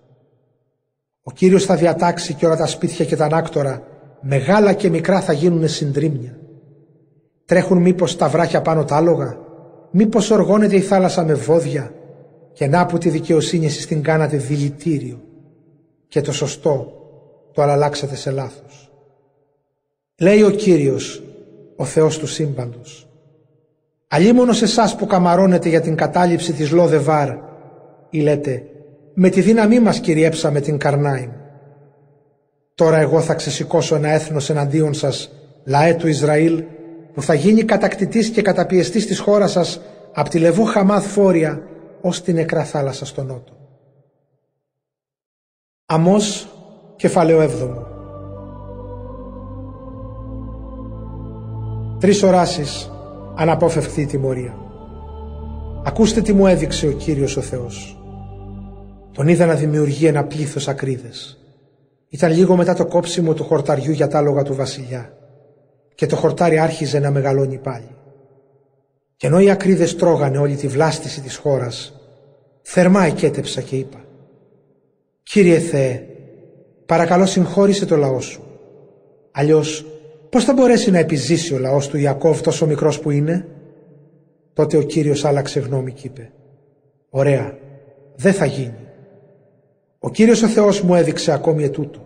Ο 1.23 1.31
Κύριος 1.31 1.65
θα 1.65 1.75
διατάξει 1.75 2.33
και 2.33 2.45
όλα 2.45 2.55
τα 2.55 2.65
σπίτια 2.67 3.05
και 3.05 3.15
τα 3.15 3.25
ανάκτορα, 3.25 3.83
μεγάλα 4.21 4.73
και 4.73 4.89
μικρά 4.89 5.21
θα 5.21 5.33
γίνουν 5.33 5.67
συντρίμμια. 5.67 6.37
Τρέχουν 7.45 7.77
μήπως 7.77 8.15
τα 8.17 8.29
βράχια 8.29 8.61
πάνω 8.61 8.83
τα 8.83 8.95
άλογα, 8.95 9.37
μήπως 9.91 10.31
οργώνεται 10.31 10.75
η 10.75 10.81
θάλασσα 10.81 11.25
με 11.25 11.33
βόδια, 11.33 11.93
και 12.53 12.67
να 12.67 12.85
που 12.85 12.97
τη 12.97 13.09
δικαιοσύνη 13.09 13.65
εσείς 13.65 13.87
την 13.87 14.01
κάνατε 14.01 14.37
δηλητήριο, 14.37 15.21
και 16.07 16.21
το 16.21 16.31
σωστό 16.31 16.93
το 17.53 17.61
αλλάξατε 17.61 18.15
σε 18.15 18.31
λάθος. 18.31 18.91
Λέει 20.19 20.41
ο 20.41 20.49
Κύριος, 20.49 21.23
ο 21.75 21.85
Θεός 21.85 22.17
του 22.17 22.27
σύμπαντος, 22.27 23.05
Αλλήμωνο 24.13 24.53
σε 24.53 24.63
εσάς 24.63 24.95
που 24.95 25.05
καμαρώνετε 25.05 25.69
για 25.69 25.81
την 25.81 25.95
κατάληψη 25.95 26.53
της 26.53 26.71
Λόδεβάρ 26.71 27.29
ή 28.09 28.19
λέτε 28.19 28.63
«Με 29.13 29.29
τη 29.29 29.41
δύναμή 29.41 29.79
μας 29.79 29.99
κυριέψαμε 29.99 30.59
την 30.59 30.77
Καρνάιν». 30.77 31.31
Τώρα 32.75 32.97
εγώ 32.97 33.21
θα 33.21 33.33
ξεσηκώσω 33.33 33.95
ένα 33.95 34.09
έθνος 34.09 34.49
εναντίον 34.49 34.93
σας, 34.93 35.31
λαέ 35.65 35.93
του 35.93 36.07
Ισραήλ, 36.07 36.63
που 37.13 37.21
θα 37.21 37.33
γίνει 37.33 37.63
κατακτητής 37.63 38.29
και 38.29 38.41
καταπιεστής 38.41 39.07
της 39.07 39.19
χώρας 39.19 39.51
σας 39.51 39.81
από 40.13 40.29
τη 40.29 40.39
Λεβού 40.39 40.65
Χαμάθ 40.65 41.11
Φόρια 41.11 41.61
ως 42.01 42.21
την 42.21 42.35
νεκρά 42.35 42.63
θάλασσα 42.63 43.05
στο 43.05 43.23
νότο. 43.23 43.53
Αμός 45.85 46.47
Κεφάλαιο 46.95 47.39
7 47.41 47.49
Τρεις 51.99 52.23
οράσεις 52.23 52.91
αναπόφευκτη 53.35 54.01
η 54.01 54.05
τιμωρία. 54.05 54.55
Ακούστε 55.85 56.21
τι 56.21 56.33
μου 56.33 56.47
έδειξε 56.47 56.87
ο 56.87 56.91
Κύριος 56.91 57.37
ο 57.37 57.41
Θεός. 57.41 58.01
Τον 59.11 59.27
είδα 59.27 59.45
να 59.45 59.55
δημιουργεί 59.55 60.05
ένα 60.05 60.23
πλήθος 60.23 60.67
ακρίδες. 60.67 61.37
Ήταν 62.09 62.31
λίγο 62.31 62.55
μετά 62.55 62.73
το 62.73 62.85
κόψιμο 62.85 63.33
του 63.33 63.43
χορταριού 63.43 63.91
για 63.91 64.07
τα 64.07 64.17
άλογα 64.17 64.43
του 64.43 64.55
βασιλιά 64.55 65.13
και 65.95 66.05
το 66.05 66.15
χορτάρι 66.15 66.59
άρχιζε 66.59 66.99
να 66.99 67.11
μεγαλώνει 67.11 67.57
πάλι. 67.57 67.95
Και 69.15 69.27
ενώ 69.27 69.39
οι 69.39 69.49
ακρίδες 69.49 69.95
τρώγανε 69.95 70.37
όλη 70.37 70.55
τη 70.55 70.67
βλάστηση 70.67 71.21
της 71.21 71.35
χώρας, 71.35 71.93
θερμά 72.61 73.03
εκέτεψα 73.03 73.61
και 73.61 73.75
είπα 73.75 74.05
«Κύριε 75.23 75.59
Θεέ, 75.59 76.05
παρακαλώ 76.85 77.25
συγχώρησε 77.25 77.85
το 77.85 77.95
λαό 77.95 78.21
σου. 78.21 78.43
Αλλιώς 79.31 79.85
πώς 80.31 80.43
θα 80.43 80.53
μπορέσει 80.53 80.91
να 80.91 80.97
επιζήσει 80.97 81.53
ο 81.53 81.57
λαός 81.57 81.87
του 81.87 81.97
Ιακώβ 81.97 82.41
τόσο 82.41 82.65
μικρός 82.65 82.99
που 82.99 83.11
είναι» 83.11 83.45
Τότε 84.53 84.77
ο 84.77 84.81
Κύριος 84.81 85.25
άλλαξε 85.25 85.59
γνώμη 85.59 85.91
και 85.91 86.07
είπε 86.07 86.31
«Ωραία, 87.09 87.57
δεν 88.15 88.33
θα 88.33 88.45
γίνει. 88.45 88.87
Ο 89.99 90.09
Κύριος 90.09 90.41
ο 90.41 90.47
Θεός 90.47 90.81
μου 90.81 90.95
έδειξε 90.95 91.31
ακόμη 91.31 91.63
ετούτο. 91.63 92.05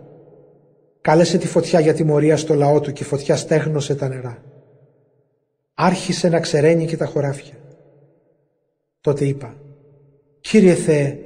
Κάλεσε 1.00 1.38
τη 1.38 1.46
φωτιά 1.46 1.80
για 1.80 1.94
τιμωρία 1.94 2.36
στο 2.36 2.54
λαό 2.54 2.80
του 2.80 2.92
και 2.92 3.02
η 3.02 3.06
φωτιά 3.06 3.36
στέγνωσε 3.36 3.94
τα 3.94 4.08
νερά. 4.08 4.42
Άρχισε 5.74 6.28
να 6.28 6.40
ξεραίνει 6.40 6.86
και 6.86 6.96
τα 6.96 7.06
χωράφια. 7.06 7.54
Τότε 9.00 9.24
είπα 9.24 9.54
«Κύριε 10.40 10.74
Θεέ, 10.74 11.18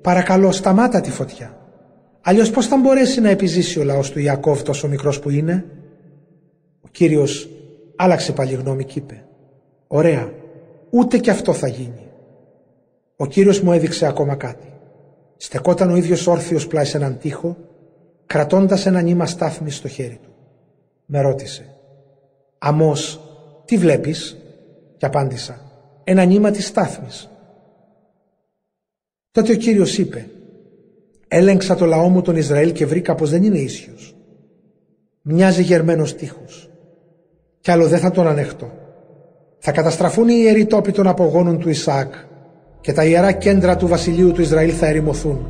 παρακαλώ 0.00 0.52
σταμάτα 0.52 1.00
τη 1.00 1.10
φωτιά. 1.10 1.58
Αλλιώς 2.20 2.50
πώς 2.50 2.66
θα 2.66 2.76
μπορέσει 2.76 3.20
να 3.20 3.28
επιζήσει 3.28 3.80
ο 3.80 3.84
λαός 3.84 4.10
του 4.10 4.18
Ιακώβ 4.18 4.62
τόσο 4.62 4.88
μικρός 4.88 5.20
που 5.20 5.30
είναι» 5.30 5.64
Ο 6.88 6.90
Κύριος 6.90 7.48
άλλαξε 7.96 8.32
πάλι 8.32 8.54
γνώμη 8.54 8.84
και 8.84 8.98
είπε 8.98 9.24
«Ωραία, 9.86 10.32
ούτε 10.90 11.18
και 11.18 11.30
αυτό 11.30 11.52
θα 11.52 11.68
γίνει». 11.68 12.08
Ο 13.16 13.26
Κύριος 13.26 13.60
μου 13.60 13.72
έδειξε 13.72 14.06
ακόμα 14.06 14.34
κάτι. 14.34 14.72
Στεκόταν 15.36 15.90
ο 15.90 15.96
ίδιος 15.96 16.26
όρθιος 16.26 16.66
πλάι 16.66 16.84
σε 16.84 16.96
έναν 16.96 17.18
τοίχο, 17.18 17.56
κρατώντας 18.26 18.86
ένα 18.86 19.00
νήμα 19.00 19.26
στάθμης 19.26 19.76
στο 19.76 19.88
χέρι 19.88 20.18
του. 20.22 20.30
Με 21.06 21.20
ρώτησε 21.20 21.74
«Αμός, 22.58 23.20
τι 23.64 23.76
βλέπεις» 23.76 24.36
και 24.96 25.06
απάντησα 25.06 25.60
«Ένα 26.04 26.24
νήμα 26.24 26.50
της 26.50 26.66
στάθμης». 26.66 27.30
Τότε 29.30 29.52
ο 29.52 29.56
Κύριος 29.56 29.98
είπε 29.98 30.28
«Έλεγξα 31.28 31.74
το 31.74 31.86
λαό 31.86 32.08
μου 32.08 32.22
τον 32.22 32.36
Ισραήλ 32.36 32.72
και 32.72 32.86
βρήκα 32.86 33.14
πως 33.14 33.30
δεν 33.30 33.42
είναι 33.42 33.58
ίσιος. 33.58 34.16
Μοιάζει 35.22 35.62
γερμένος 35.62 36.14
τείχος. 36.14 36.67
Κι 37.68 37.74
άλλο 37.74 37.86
δεν 37.86 37.98
θα 37.98 38.10
τον 38.10 38.26
ανεχτώ. 38.26 38.70
Θα 39.58 39.72
καταστραφούν 39.72 40.28
οι 40.28 40.34
ιεροί 40.36 40.66
τόποι 40.66 40.92
των 40.92 41.06
απογόνων 41.06 41.58
του 41.58 41.68
Ισαάκ 41.68 42.14
και 42.80 42.92
τα 42.92 43.04
ιερά 43.04 43.32
κέντρα 43.32 43.76
του 43.76 43.86
βασιλείου 43.86 44.32
του 44.32 44.40
Ισραήλ 44.40 44.74
θα 44.78 44.86
ερημωθούν 44.86 45.46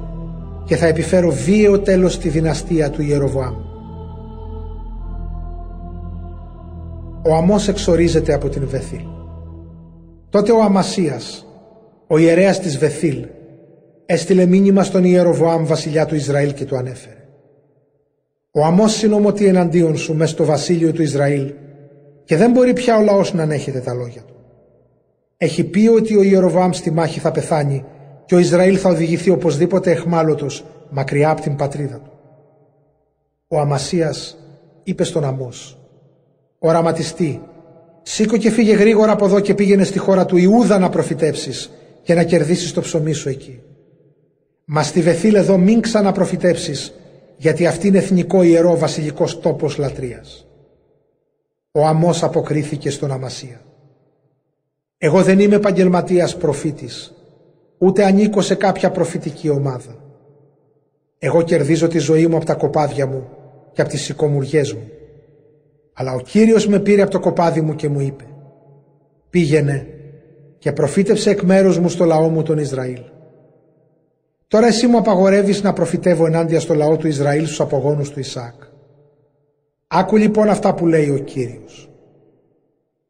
και 0.64 0.76
θα 0.76 0.86
επιφέρω 0.86 1.30
βίαιο 1.30 1.80
τέλος 1.80 2.12
στη 2.12 2.28
δυναστεία 2.28 2.90
του 2.90 3.02
Ιεροβοάμ. 3.02 3.54
Ο 7.22 7.34
Αμός 7.34 7.68
εξορίζεται 7.68 8.34
από 8.34 8.48
την 8.48 8.68
Βεθήλ. 8.68 9.04
Τότε 10.30 10.52
ο 10.52 10.62
Αμασίας, 10.62 11.46
ο 12.06 12.18
ιερέας 12.18 12.60
της 12.60 12.78
Βεθήλ, 12.78 13.26
έστειλε 14.06 14.46
μήνυμα 14.46 14.82
στον 14.82 15.04
Ιεροβοάμ 15.04 15.66
βασιλιά 15.66 16.06
του 16.06 16.14
Ισραήλ 16.14 16.54
και 16.54 16.64
του 16.64 16.76
ανέφερε. 16.76 17.28
Ο 18.50 18.64
Αμός 18.64 18.92
συνομωτεί 18.92 19.46
εναντίον 19.46 19.96
σου 19.96 20.14
μες 20.14 20.30
στο 20.30 20.44
βασίλειο 20.44 20.92
του 20.92 21.02
Ισραήλ 21.02 21.52
και 22.28 22.36
δεν 22.36 22.50
μπορεί 22.50 22.72
πια 22.72 22.96
ο 22.96 23.02
λαός 23.02 23.34
να 23.34 23.42
ανέχεται 23.42 23.80
τα 23.80 23.94
λόγια 23.94 24.22
του. 24.22 24.34
Έχει 25.36 25.64
πει 25.64 25.88
ότι 25.88 26.16
ο 26.16 26.22
Ιεροβάμ 26.22 26.70
στη 26.72 26.90
μάχη 26.90 27.20
θα 27.20 27.30
πεθάνει 27.30 27.84
και 28.24 28.34
ο 28.34 28.38
Ισραήλ 28.38 28.78
θα 28.80 28.88
οδηγηθεί 28.88 29.30
οπωσδήποτε 29.30 29.90
εχμάλωτος 29.90 30.64
μακριά 30.90 31.30
από 31.30 31.40
την 31.40 31.56
πατρίδα 31.56 31.96
του. 31.96 32.12
Ο 33.48 33.58
Αμασίας 33.60 34.38
είπε 34.82 35.04
στον 35.04 35.24
Αμός 35.24 35.78
«Οραματιστή, 36.58 37.42
σήκω 38.02 38.36
και 38.36 38.50
φύγε 38.50 38.74
γρήγορα 38.74 39.12
από 39.12 39.24
εδώ 39.24 39.40
και 39.40 39.54
πήγαινε 39.54 39.84
στη 39.84 39.98
χώρα 39.98 40.24
του 40.24 40.36
Ιούδα 40.36 40.78
να 40.78 40.88
προφητεύσεις 40.88 41.70
και 42.02 42.14
να 42.14 42.22
κερδίσεις 42.22 42.72
το 42.72 42.80
ψωμί 42.80 43.12
σου 43.12 43.28
εκεί. 43.28 43.60
Μα 44.64 44.82
στη 44.82 45.00
Βεθήλ 45.00 45.34
εδώ 45.34 45.58
μην 45.58 45.80
ξαναπροφητεύσεις 45.80 46.94
γιατί 47.36 47.66
αυτή 47.66 47.86
είναι 47.86 47.98
εθνικό 47.98 48.42
ιερό 48.42 48.76
βασιλικός 48.78 49.40
τόπος 49.40 49.78
λατρείας». 49.78 50.47
Ο 51.78 51.86
Αμός 51.86 52.22
αποκρίθηκε 52.22 52.90
στον 52.90 53.10
Αμασία. 53.10 53.60
Εγώ 54.98 55.22
δεν 55.22 55.38
είμαι 55.38 55.54
επαγγελματίας 55.54 56.36
προφήτης, 56.36 57.14
ούτε 57.78 58.04
ανήκω 58.04 58.40
σε 58.40 58.54
κάποια 58.54 58.90
προφητική 58.90 59.48
ομάδα. 59.48 59.96
Εγώ 61.18 61.42
κερδίζω 61.42 61.88
τη 61.88 61.98
ζωή 61.98 62.26
μου 62.26 62.36
από 62.36 62.44
τα 62.44 62.54
κοπάδια 62.54 63.06
μου 63.06 63.28
και 63.72 63.80
από 63.80 63.90
τις 63.90 64.02
σηκωμουριές 64.02 64.72
μου. 64.72 64.88
Αλλά 65.92 66.12
ο 66.12 66.20
Κύριος 66.20 66.66
με 66.66 66.78
πήρε 66.78 67.02
από 67.02 67.10
το 67.10 67.20
κοπάδι 67.20 67.60
μου 67.60 67.74
και 67.74 67.88
μου 67.88 68.00
είπε 68.00 68.24
«Πήγαινε 69.30 69.86
και 70.58 70.72
προφήτευσε 70.72 71.30
εκ 71.30 71.42
μέρους 71.42 71.78
μου 71.78 71.88
στο 71.88 72.04
λαό 72.04 72.28
μου 72.28 72.42
τον 72.42 72.58
Ισραήλ». 72.58 73.00
Τώρα 74.48 74.66
εσύ 74.66 74.86
μου 74.86 74.98
απαγορεύεις 74.98 75.62
να 75.62 75.72
προφητεύω 75.72 76.26
ενάντια 76.26 76.60
στο 76.60 76.74
λαό 76.74 76.96
του 76.96 77.06
Ισραήλ 77.06 77.44
στους 77.44 77.60
απογόνους 77.60 78.10
του 78.10 78.18
Ισάκ. 78.20 78.54
Άκου 79.88 80.16
λοιπόν 80.16 80.48
αυτά 80.48 80.74
που 80.74 80.86
λέει 80.86 81.10
ο 81.10 81.18
Κύριος. 81.18 81.90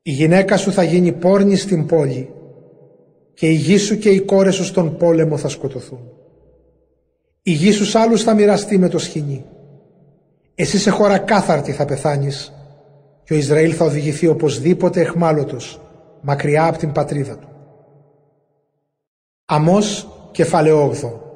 Η 0.03 0.11
γυναίκα 0.11 0.57
σου 0.57 0.73
θα 0.73 0.83
γίνει 0.83 1.13
πόρνη 1.13 1.57
στην 1.57 1.87
πόλη 1.87 2.33
και 3.35 3.49
η 3.49 3.53
γη 3.53 3.77
σου 3.77 3.99
και 3.99 4.11
οι 4.11 4.21
κόρες 4.21 4.55
σου 4.55 4.65
στον 4.65 4.97
πόλεμο 4.97 5.37
θα 5.37 5.49
σκοτωθούν. 5.49 6.11
Η 7.43 7.51
γη 7.51 7.73
σου 7.73 7.99
άλλους 7.99 8.23
θα 8.23 8.35
μοιραστεί 8.35 8.79
με 8.79 8.89
το 8.89 8.99
σχοινί. 8.99 9.45
Εσύ 10.55 10.79
σε 10.79 10.91
χώρα 10.91 11.19
κάθαρτη 11.19 11.73
θα 11.73 11.85
πεθάνεις 11.85 12.53
και 13.25 13.35
ο 13.35 13.37
Ισραήλ 13.37 13.75
θα 13.77 13.85
οδηγηθεί 13.85 14.27
οπωσδήποτε 14.27 15.01
εχμάλωτος 15.01 15.81
μακριά 16.21 16.67
από 16.67 16.79
την 16.79 16.93
πατρίδα 16.93 17.37
του. 17.37 17.49
Αμός 19.45 20.09
κεφαλαιόγδο 20.31 21.28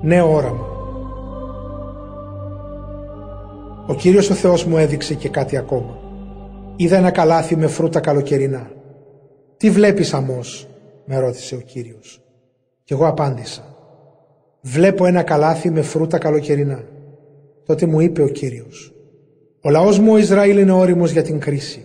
Νέο 0.00 0.34
όραμα 0.34 0.66
Ο 3.86 3.94
Κύριος 3.94 4.30
ο 4.30 4.34
Θεός 4.34 4.64
μου 4.64 4.76
έδειξε 4.76 5.14
και 5.14 5.28
κάτι 5.28 5.56
ακόμα. 5.56 5.98
Είδα 6.76 6.96
ένα 6.96 7.10
καλάθι 7.10 7.56
με 7.56 7.66
φρούτα 7.66 8.00
καλοκαιρινά. 8.00 8.70
«Τι 9.56 9.70
βλέπεις 9.70 10.14
αμός» 10.14 10.68
με 11.04 11.18
ρώτησε 11.18 11.54
ο 11.54 11.58
Κύριος. 11.58 12.22
Κι 12.84 12.92
εγώ 12.92 13.06
απάντησα. 13.06 13.62
«Βλέπω 14.60 15.06
ένα 15.06 15.22
καλάθι 15.22 15.70
με 15.70 15.82
φρούτα 15.82 16.18
καλοκαιρινά». 16.18 16.84
Τότε 17.64 17.86
μου 17.86 18.00
είπε 18.00 18.22
ο 18.22 18.28
Κύριος. 18.28 18.92
«Ο 19.60 19.70
λαός 19.70 19.98
μου 19.98 20.12
ο 20.12 20.18
Ισραήλ 20.18 20.58
είναι 20.58 20.72
όριμος 20.72 21.10
για 21.10 21.22
την 21.22 21.38
κρίση. 21.38 21.84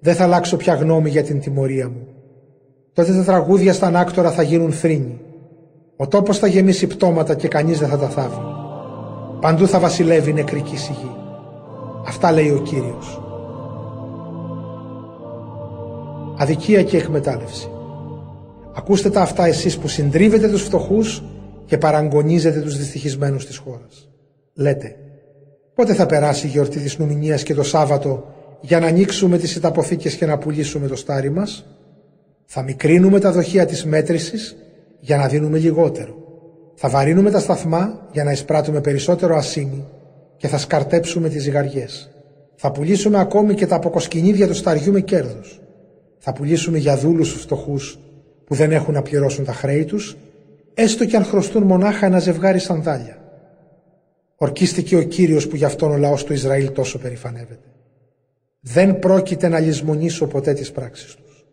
Δεν 0.00 0.14
θα 0.14 0.24
αλλάξω 0.24 0.56
πια 0.56 0.74
γνώμη 0.74 1.10
για 1.10 1.22
την 1.22 1.40
τιμωρία 1.40 1.88
μου. 1.88 2.06
Τότε 2.92 3.12
τα 3.12 3.24
τραγούδια 3.24 3.72
στα 3.72 3.86
ανάκτορα 3.86 4.30
θα 4.30 4.42
γίνουν 4.42 4.72
θρύνη. 4.72 5.20
Ο 6.00 6.08
τόπος 6.08 6.38
θα 6.38 6.46
γεμίσει 6.46 6.86
πτώματα 6.86 7.34
και 7.34 7.48
κανείς 7.48 7.78
δεν 7.78 7.88
θα 7.88 7.98
τα 7.98 8.08
θάβει. 8.08 8.40
Παντού 9.40 9.66
θα 9.66 9.78
βασιλεύει 9.78 10.32
νεκρική 10.32 10.76
σιγή. 10.76 11.10
Αυτά 12.06 12.32
λέει 12.32 12.50
ο 12.50 12.62
Κύριος. 12.62 13.20
Αδικία 16.36 16.82
και 16.82 16.96
εκμετάλλευση. 16.96 17.70
Ακούστε 18.74 19.10
τα 19.10 19.20
αυτά 19.20 19.46
εσείς 19.46 19.78
που 19.78 19.88
συντρίβετε 19.88 20.48
τους 20.48 20.62
φτωχούς 20.62 21.22
και 21.66 21.78
παραγωνίζετε 21.78 22.60
τους 22.60 22.76
δυστυχισμένους 22.76 23.46
της 23.46 23.56
χώρας. 23.56 24.08
Λέτε, 24.54 24.96
πότε 25.74 25.94
θα 25.94 26.06
περάσει 26.06 26.46
η 26.46 26.50
γιορτή 26.50 26.78
της 26.78 26.98
Νουμηνίας 26.98 27.42
και 27.42 27.54
το 27.54 27.62
Σάββατο 27.62 28.24
για 28.60 28.80
να 28.80 28.86
ανοίξουμε 28.86 29.38
τις 29.38 29.56
ιταποθήκες 29.56 30.14
και 30.14 30.26
να 30.26 30.38
πουλήσουμε 30.38 30.86
το 30.86 30.96
στάρι 30.96 31.30
μας; 31.30 31.66
Θα 32.44 32.62
μικρύνουμε 32.62 33.20
τα 33.20 33.32
δοχεία 33.32 33.66
της 33.66 33.84
μέτρησης 33.84 34.56
για 35.00 35.16
να 35.16 35.28
δίνουμε 35.28 35.58
λιγότερο. 35.58 36.14
Θα 36.74 36.88
βαρύνουμε 36.88 37.30
τα 37.30 37.40
σταθμά 37.40 38.08
για 38.12 38.24
να 38.24 38.32
εισπράττουμε 38.32 38.80
περισσότερο 38.80 39.36
ασίμι 39.36 39.84
και 40.36 40.48
θα 40.48 40.58
σκαρτέψουμε 40.58 41.28
τις 41.28 41.42
ζυγαριές. 41.42 42.10
Θα 42.54 42.72
πουλήσουμε 42.72 43.20
ακόμη 43.20 43.54
και 43.54 43.66
τα 43.66 43.76
αποκοσκινίδια 43.76 44.46
του 44.46 44.54
σταριού 44.54 44.92
με 44.92 45.00
κέρδος. 45.00 45.60
Θα 46.18 46.32
πουλήσουμε 46.32 46.78
για 46.78 46.96
δούλους 46.96 47.32
φτωχούς 47.32 47.98
που 48.44 48.54
δεν 48.54 48.72
έχουν 48.72 48.94
να 48.94 49.02
πληρώσουν 49.02 49.44
τα 49.44 49.52
χρέη 49.52 49.84
τους, 49.84 50.16
έστω 50.74 51.04
και 51.04 51.16
αν 51.16 51.24
χρωστούν 51.24 51.62
μονάχα 51.62 52.06
ένα 52.06 52.18
ζευγάρι 52.18 52.58
σανδάλια. 52.58 53.18
Ορκίστηκε 54.36 54.96
ο 54.96 55.02
Κύριος 55.02 55.48
που 55.48 55.56
γι' 55.56 55.64
αυτόν 55.64 55.90
ο 55.90 55.96
λαός 55.96 56.24
του 56.24 56.32
Ισραήλ 56.32 56.72
τόσο 56.72 56.98
περηφανεύεται. 56.98 57.68
Δεν 58.60 58.98
πρόκειται 58.98 59.48
να 59.48 59.58
λησμονήσω 59.58 60.26
ποτέ 60.26 60.52
τις 60.52 60.72
πράξεις 60.72 61.14
τους. 61.14 61.46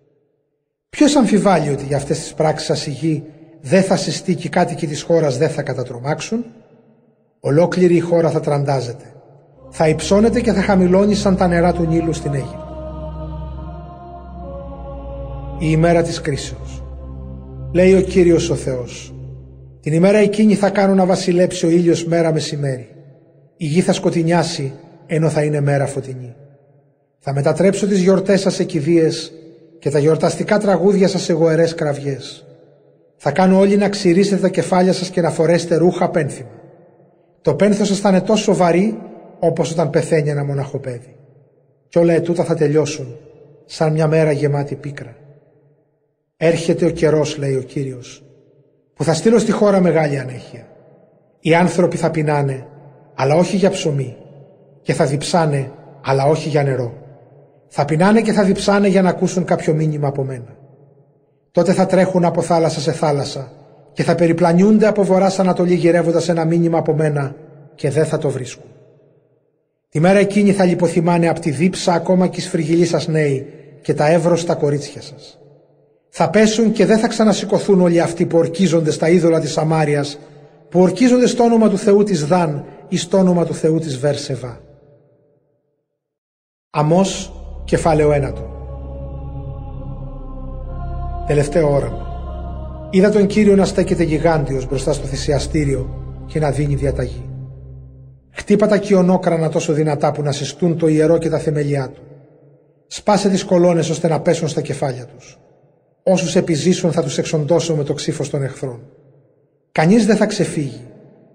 Ποιος 0.89 1.15
αμφιβάλλει 1.15 1.69
ότι 1.69 1.85
για 1.85 1.97
αυτές 1.97 2.19
τις 2.19 2.33
πράξεις 2.33 2.67
σας 2.67 2.87
η 2.87 2.91
γη 2.91 3.23
δεν 3.67 3.83
θα 3.83 3.95
συστεί 3.95 4.35
και 4.35 4.47
οι 4.47 4.49
κάτοικοι 4.49 4.87
της 4.87 5.01
χώρας 5.01 5.37
δεν 5.37 5.49
θα 5.49 5.61
κατατρομάξουν. 5.61 6.45
Ολόκληρη 7.39 7.95
η 7.95 7.99
χώρα 7.99 8.29
θα 8.29 8.39
τραντάζεται. 8.39 9.13
Θα 9.69 9.87
υψώνεται 9.87 10.41
και 10.41 10.51
θα 10.51 10.61
χαμηλώνει 10.61 11.15
σαν 11.15 11.37
τα 11.37 11.47
νερά 11.47 11.73
του 11.73 11.85
Νείλου 11.85 12.13
στην 12.13 12.33
Αίγυπτο. 12.33 12.63
Η 15.59 15.67
ημέρα 15.69 16.01
της 16.01 16.21
κρίσεως. 16.21 16.83
Λέει 17.73 17.95
ο 17.95 18.01
Κύριος 18.01 18.49
ο 18.49 18.55
Θεός. 18.55 19.13
Την 19.81 19.93
ημέρα 19.93 20.17
εκείνη 20.17 20.55
θα 20.55 20.69
κάνω 20.69 20.93
να 20.93 21.05
βασιλέψει 21.05 21.65
ο 21.65 21.69
ήλιος 21.69 22.05
μέρα 22.05 22.33
μεσημέρι. 22.33 22.89
Η 23.57 23.65
γη 23.65 23.81
θα 23.81 23.93
σκοτεινιάσει 23.93 24.73
ενώ 25.05 25.29
θα 25.29 25.43
είναι 25.43 25.61
μέρα 25.61 25.85
φωτεινή. 25.85 26.35
Θα 27.19 27.33
μετατρέψω 27.33 27.87
τις 27.87 28.01
γιορτές 28.01 28.41
σας 28.41 28.53
σε 28.53 28.63
κηδείες 28.63 29.31
και 29.79 29.89
τα 29.89 29.99
γιορταστικά 29.99 30.59
τραγούδια 30.59 31.07
σας 31.07 31.21
σε 31.21 31.33
γοερές 31.33 31.73
κραυγές. 31.73 32.44
Θα 33.15 33.31
κάνω 33.31 33.59
όλοι 33.59 33.77
να 33.77 33.89
ξηρίσετε 33.89 34.41
τα 34.41 34.49
κεφάλια 34.49 34.93
σας 34.93 35.09
και 35.09 35.21
να 35.21 35.29
φορέσετε 35.29 35.75
ρούχα 35.75 36.09
πένθυμα. 36.09 36.49
Το 37.41 37.55
πένθος 37.55 37.87
σας 37.87 37.99
θα 37.99 38.09
είναι 38.09 38.21
τόσο 38.21 38.55
βαρύ 38.55 38.97
όπως 39.39 39.71
όταν 39.71 39.89
πεθαίνει 39.89 40.29
ένα 40.29 40.45
μοναχό 40.45 40.77
παιδί. 40.77 41.15
Κι 41.89 41.97
όλα 41.97 42.13
ετούτα 42.13 42.43
θα 42.43 42.55
τελειώσουν 42.55 43.17
σαν 43.65 43.93
μια 43.93 44.07
μέρα 44.07 44.31
γεμάτη 44.31 44.75
πίκρα. 44.75 45.15
Έρχεται 46.37 46.85
ο 46.85 46.89
καιρός, 46.89 47.37
λέει 47.37 47.55
ο 47.55 47.61
Κύριος, 47.61 48.23
που 48.93 49.03
θα 49.03 49.13
στείλω 49.13 49.39
στη 49.39 49.51
χώρα 49.51 49.81
μεγάλη 49.81 50.19
ανέχεια. 50.19 50.67
Οι 51.39 51.55
άνθρωποι 51.55 51.97
θα 51.97 52.11
πεινάνε, 52.11 52.67
αλλά 53.15 53.35
όχι 53.35 53.55
για 53.55 53.69
ψωμί, 53.69 54.17
και 54.81 54.93
θα 54.93 55.05
διψάνε, 55.05 55.71
αλλά 56.01 56.25
όχι 56.25 56.49
για 56.49 56.63
νερό. 56.63 56.93
Θα 57.67 57.85
πεινάνε 57.85 58.21
και 58.21 58.31
θα 58.31 58.43
διψάνε 58.43 58.87
για 58.87 59.01
να 59.01 59.09
ακούσουν 59.09 59.45
κάποιο 59.45 59.73
μήνυμα 59.73 60.07
από 60.07 60.23
μένα. 60.23 60.57
Τότε 61.55 61.73
θα 61.73 61.85
τρέχουν 61.85 62.25
από 62.25 62.41
θάλασσα 62.41 62.79
σε 62.79 62.91
θάλασσα 62.91 63.51
και 63.93 64.03
θα 64.03 64.15
περιπλανιούνται 64.15 64.87
από 64.87 65.03
βορρά 65.03 65.29
σαν 65.29 65.45
ανατολή 65.45 65.73
γυρεύοντας 65.73 66.29
ένα 66.29 66.45
μήνυμα 66.45 66.77
από 66.77 66.93
μένα 66.93 67.35
και 67.75 67.89
δεν 67.89 68.05
θα 68.05 68.17
το 68.17 68.29
βρίσκουν. 68.29 68.69
Τη 69.89 69.99
μέρα 69.99 70.19
εκείνη 70.19 70.51
θα 70.51 70.65
λιποθυμάνε 70.65 71.29
από 71.29 71.39
τη 71.39 71.51
δίψα 71.51 71.93
ακόμα 71.93 72.27
και 72.27 72.39
οι 72.39 72.43
σφριγγυλοί 72.43 72.85
σας 72.85 73.07
νέοι 73.07 73.47
και 73.81 73.93
τα 73.93 74.07
εύρωστα 74.07 74.55
κορίτσια 74.55 75.01
σας. 75.01 75.39
Θα 76.09 76.29
πέσουν 76.29 76.71
και 76.71 76.85
δεν 76.85 76.97
θα 76.97 77.07
ξανασηκωθούν 77.07 77.81
όλοι 77.81 77.99
αυτοί 77.99 78.25
που 78.25 78.37
ορκίζονται 78.37 78.91
στα 78.91 79.09
είδωλα 79.09 79.39
της 79.39 79.51
Σαμάριας, 79.51 80.17
που 80.69 80.79
ορκίζονται 80.79 81.27
στο 81.27 81.43
όνομα 81.43 81.69
του 81.69 81.77
Θεού 81.77 82.03
της 82.03 82.25
Δαν 82.25 82.65
ή 82.87 82.97
στο 82.97 83.17
όνομα 83.17 83.45
του 83.45 83.53
Θεού 83.53 83.79
της 83.79 83.97
Βέρσεβα. 83.97 84.61
Αμός, 86.69 87.33
κεφάλαιο 87.65 88.11
ένατο. 88.11 88.54
Τελευταίο 91.27 91.73
όραμα. 91.73 92.07
Είδα 92.89 93.09
τον 93.09 93.25
Κύριο 93.25 93.55
να 93.55 93.65
στέκεται 93.65 94.03
γιγάντιος 94.03 94.67
μπροστά 94.67 94.93
στο 94.93 95.07
θυσιαστήριο 95.07 95.89
και 96.25 96.39
να 96.39 96.51
δίνει 96.51 96.75
διαταγή. 96.75 97.29
Χτύπα 98.31 98.67
τα 98.67 98.77
κοιονόκρανα 98.77 99.49
τόσο 99.49 99.73
δυνατά 99.73 100.11
που 100.11 100.21
να 100.21 100.31
συστούν 100.31 100.77
το 100.77 100.87
ιερό 100.87 101.17
και 101.17 101.29
τα 101.29 101.37
θεμελιά 101.37 101.89
του. 101.89 102.01
Σπάσε 102.87 103.29
τις 103.29 103.43
κολόνες 103.43 103.89
ώστε 103.89 104.07
να 104.07 104.19
πέσουν 104.19 104.47
στα 104.47 104.61
κεφάλια 104.61 105.05
τους. 105.05 105.39
Όσους 106.03 106.35
επιζήσουν 106.35 106.91
θα 106.91 107.01
τους 107.01 107.17
εξοντώσω 107.17 107.75
με 107.75 107.83
το 107.83 107.93
ξύφος 107.93 108.29
των 108.29 108.43
εχθρών. 108.43 108.79
Κανείς 109.71 110.05
δεν 110.05 110.15
θα 110.15 110.25
ξεφύγει. 110.25 110.85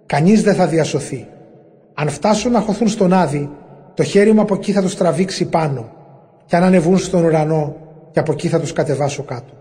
Κανείς 0.06 0.42
δεν 0.42 0.54
θα 0.54 0.66
διασωθεί. 0.66 1.28
Αν 1.94 2.08
φτάσουν 2.08 2.52
να 2.52 2.60
χωθούν 2.60 2.88
στον 2.88 3.12
Άδη, 3.12 3.50
το 3.94 4.02
χέρι 4.02 4.32
μου 4.32 4.40
από 4.40 4.54
εκεί 4.54 4.72
θα 4.72 4.82
τους 4.82 4.96
τραβήξει 4.96 5.44
πάνω 5.44 5.92
και 6.46 6.56
αν 6.56 6.62
ανεβούν 6.62 6.98
στον 6.98 7.24
ουρανό 7.24 7.76
και 8.10 8.20
από 8.20 8.32
εκεί 8.32 8.48
θα 8.48 8.60
τους 8.60 8.72
κατεβάσω 8.72 9.22
κάτω. 9.22 9.59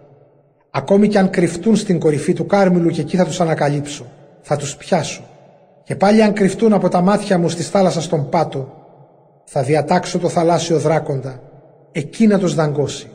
Ακόμη 0.71 1.07
και 1.07 1.17
αν 1.17 1.29
κρυφτούν 1.29 1.75
στην 1.75 1.99
κορυφή 1.99 2.33
του 2.33 2.45
Κάρμιλου 2.45 2.89
και 2.89 3.01
εκεί 3.01 3.17
θα 3.17 3.25
τους 3.25 3.39
ανακαλύψω. 3.39 4.05
Θα 4.41 4.55
τους 4.55 4.75
πιάσω. 4.75 5.23
Και 5.83 5.95
πάλι 5.95 6.23
αν 6.23 6.33
κρυφτούν 6.33 6.73
από 6.73 6.89
τα 6.89 7.01
μάτια 7.01 7.37
μου 7.37 7.49
στη 7.49 7.63
θάλασσα 7.63 8.01
στον 8.01 8.29
πάτο, 8.29 8.73
θα 9.43 9.63
διατάξω 9.63 10.19
το 10.19 10.29
θαλάσσιο 10.29 10.79
δράκοντα, 10.79 11.41
εκεί 11.91 12.27
να 12.27 12.39
τους 12.39 12.55
δαγκώσει. 12.55 13.07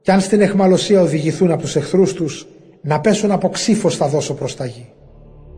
Κι 0.00 0.10
αν 0.10 0.20
στην 0.20 0.40
εχμαλωσία 0.40 1.00
οδηγηθούν 1.00 1.50
από 1.50 1.60
τους 1.60 1.76
εχθρούς 1.76 2.12
τους, 2.12 2.46
να 2.82 3.00
πέσουν 3.00 3.30
από 3.30 3.48
ξύφος 3.48 3.96
θα 3.96 4.08
δώσω 4.08 4.34
προς 4.34 4.56
τα 4.56 4.66
γη. 4.66 4.92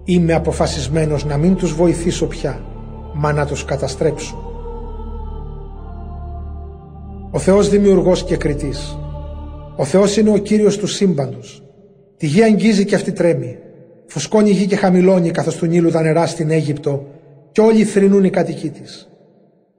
Είμαι 0.05 0.33
αποφασισμένος 0.33 1.25
να 1.25 1.37
μην 1.37 1.55
τους 1.55 1.75
βοηθήσω 1.75 2.27
πια, 2.27 2.61
μα 3.15 3.33
να 3.33 3.47
τους 3.47 3.65
καταστρέψω. 3.65 4.53
Ο 7.31 7.39
Θεός 7.39 7.69
δημιουργός 7.69 8.25
και 8.25 8.37
κριτής. 8.37 8.99
Ο 9.77 9.85
Θεός 9.85 10.17
είναι 10.17 10.31
ο 10.31 10.37
Κύριος 10.37 10.79
του 10.79 10.87
σύμπαντος. 10.87 11.63
Τη 12.17 12.27
γη 12.27 12.43
αγγίζει 12.43 12.85
και 12.85 12.95
αυτή 12.95 13.13
τρέμει. 13.13 13.59
Φουσκώνει 14.07 14.51
η 14.51 14.53
γη 14.53 14.67
και 14.67 14.77
χαμηλώνει 14.77 15.31
καθώς 15.31 15.57
του 15.57 15.67
Νείλου 15.67 15.91
τα 15.91 16.03
νερά 16.03 16.27
στην 16.27 16.51
Αίγυπτο 16.51 17.07
και 17.53 17.61
όλοι 17.61 17.85
θρυνούν 17.85 18.25
οι 18.25 18.31
κατοικοί 18.31 18.71
της. 18.71 19.09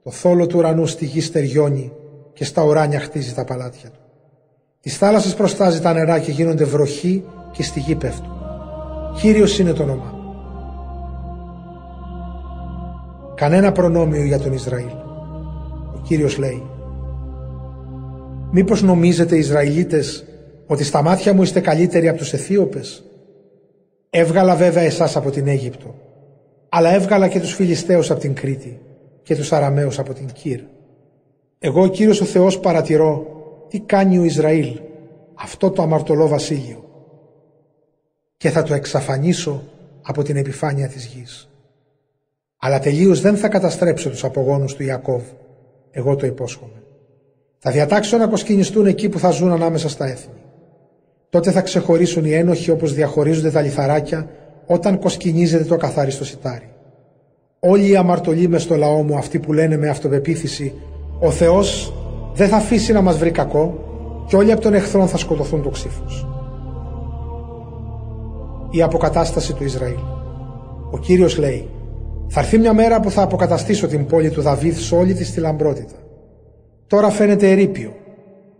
Το 0.02 0.10
θόλο 0.10 0.46
του 0.46 0.58
ουρανού 0.58 0.86
στη 0.86 1.04
γη 1.04 1.20
στεριώνει 1.20 1.92
και 2.32 2.44
στα 2.44 2.64
ουράνια 2.64 3.00
χτίζει 3.00 3.34
τα 3.34 3.44
παλάτια 3.44 3.90
του. 3.90 4.00
Της 4.80 4.96
θάλασσας 4.96 5.34
προστάζει 5.34 5.80
τα 5.80 5.92
νερά 5.92 6.18
και 6.18 6.30
γίνονται 6.30 6.64
βροχή 6.64 7.24
και 7.52 7.62
στη 7.62 7.80
γη 7.80 7.94
πέφτουν. 7.94 8.32
Κύριος 9.20 9.58
είναι 9.58 9.72
το 9.72 9.82
όνομά 9.82 10.14
Κανένα 13.34 13.72
προνόμιο 13.72 14.24
για 14.24 14.38
τον 14.38 14.52
Ισραήλ. 14.52 14.92
Ο 15.94 16.00
Κύριος 16.02 16.38
λέει 16.38 16.62
Μήπως 18.50 18.82
νομίζετε 18.82 19.36
οι 19.36 19.38
Ισραηλίτες 19.38 20.24
ότι 20.66 20.84
στα 20.84 21.02
μάτια 21.02 21.34
μου 21.34 21.42
είστε 21.42 21.60
καλύτεροι 21.60 22.08
από 22.08 22.18
τους 22.18 22.32
Αιθίωπες; 22.32 23.04
Έβγαλα 24.10 24.54
βέβαια 24.54 24.82
εσάς 24.82 25.16
από 25.16 25.30
την 25.30 25.46
Αίγυπτο, 25.46 25.94
αλλά 26.68 26.94
έβγαλα 26.94 27.28
και 27.28 27.40
τους 27.40 27.54
Φιλιστέους 27.54 28.10
από 28.10 28.20
την 28.20 28.34
Κρήτη 28.34 28.80
και 29.22 29.36
τους 29.36 29.52
Αραμαίους 29.52 29.98
από 29.98 30.12
την 30.12 30.26
Κύρ. 30.32 30.60
Εγώ 31.58 31.82
ο 31.82 31.88
Κύριος 31.88 32.20
ο 32.20 32.24
Θεός 32.24 32.58
παρατηρώ 32.58 33.26
τι 33.68 33.80
κάνει 33.80 34.18
ο 34.18 34.24
Ισραήλ, 34.24 34.80
αυτό 35.34 35.70
το 35.70 35.82
αμαρτωλό 35.82 36.28
βασίλειο 36.28 36.84
και 38.36 38.50
θα 38.50 38.62
το 38.62 38.74
εξαφανίσω 38.74 39.62
από 40.02 40.22
την 40.22 40.36
επιφάνεια 40.36 40.88
της 40.88 41.04
γης. 41.04 41.48
Αλλά 42.56 42.78
τελείως 42.78 43.20
δεν 43.20 43.36
θα 43.36 43.48
καταστρέψω 43.48 44.10
τους 44.10 44.24
απογόνους 44.24 44.74
του 44.74 44.82
Ιακώβ, 44.82 45.22
εγώ 45.90 46.16
το 46.16 46.26
υπόσχομαι. 46.26 46.82
Θα 47.68 47.72
διατάξω 47.72 48.16
να 48.16 48.26
κοσκινιστούν 48.26 48.86
εκεί 48.86 49.08
που 49.08 49.18
θα 49.18 49.30
ζουν 49.30 49.52
ανάμεσα 49.52 49.88
στα 49.88 50.04
έθνη. 50.06 50.34
Τότε 51.30 51.50
θα 51.50 51.60
ξεχωρίσουν 51.60 52.24
οι 52.24 52.32
ένοχοι 52.32 52.70
όπως 52.70 52.94
διαχωρίζονται 52.94 53.50
τα 53.50 53.60
λιθαράκια 53.60 54.28
όταν 54.66 54.98
κοσκινίζεται 54.98 55.64
το 55.64 55.76
καθάριστο 55.76 56.24
σιτάρι. 56.24 56.68
Όλοι 57.60 57.88
οι 57.88 57.96
αμαρτωλοί 57.96 58.48
με 58.48 58.58
στο 58.58 58.76
λαό 58.76 59.02
μου, 59.02 59.16
αυτοί 59.16 59.38
που 59.38 59.52
λένε 59.52 59.76
με 59.76 59.88
αυτοπεποίθηση 59.88 60.72
«Ο 61.20 61.30
Θεός 61.30 61.94
δεν 62.34 62.48
θα 62.48 62.56
αφήσει 62.56 62.92
να 62.92 63.00
μας 63.00 63.18
βρει 63.18 63.30
κακό 63.30 63.78
και 64.26 64.36
όλοι 64.36 64.52
από 64.52 64.60
τον 64.60 64.74
εχθρόν 64.74 65.08
θα 65.08 65.16
σκοτωθούν 65.16 65.62
το 65.62 65.68
ξύφος». 65.68 66.26
Η 68.70 68.82
αποκατάσταση 68.82 69.52
του 69.52 69.64
Ισραήλ. 69.64 69.98
Ο 70.90 70.98
Κύριος 70.98 71.38
λέει 71.38 71.68
«Θα 72.28 72.40
έρθει 72.40 72.58
μια 72.58 72.72
μέρα 72.72 73.00
που 73.00 73.10
θα 73.10 73.22
αποκαταστήσω 73.22 73.86
την 73.86 74.06
πόλη 74.06 74.30
του 74.30 74.42
Δαβίδ 74.42 74.76
σε 74.76 74.94
όλη 74.94 75.14
της 75.14 75.32
τη 75.32 75.40
λαμπρότητα. 75.40 75.94
Τώρα 76.86 77.10
φαίνεται 77.10 77.50
ερήπιο, 77.50 77.96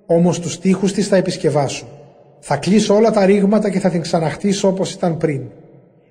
όμως 0.07 0.41
τους 0.41 0.59
τείχους 0.59 0.93
της 0.93 1.09
θα 1.09 1.17
επισκευάσω. 1.17 1.87
Θα 2.39 2.57
κλείσω 2.57 2.95
όλα 2.95 3.11
τα 3.11 3.25
ρήγματα 3.25 3.71
και 3.71 3.81
θα 3.81 3.91
την 3.91 4.01
ξαναχτίσω 4.01 4.69
όπως 4.69 4.93
ήταν 4.93 5.17
πριν. 5.17 5.43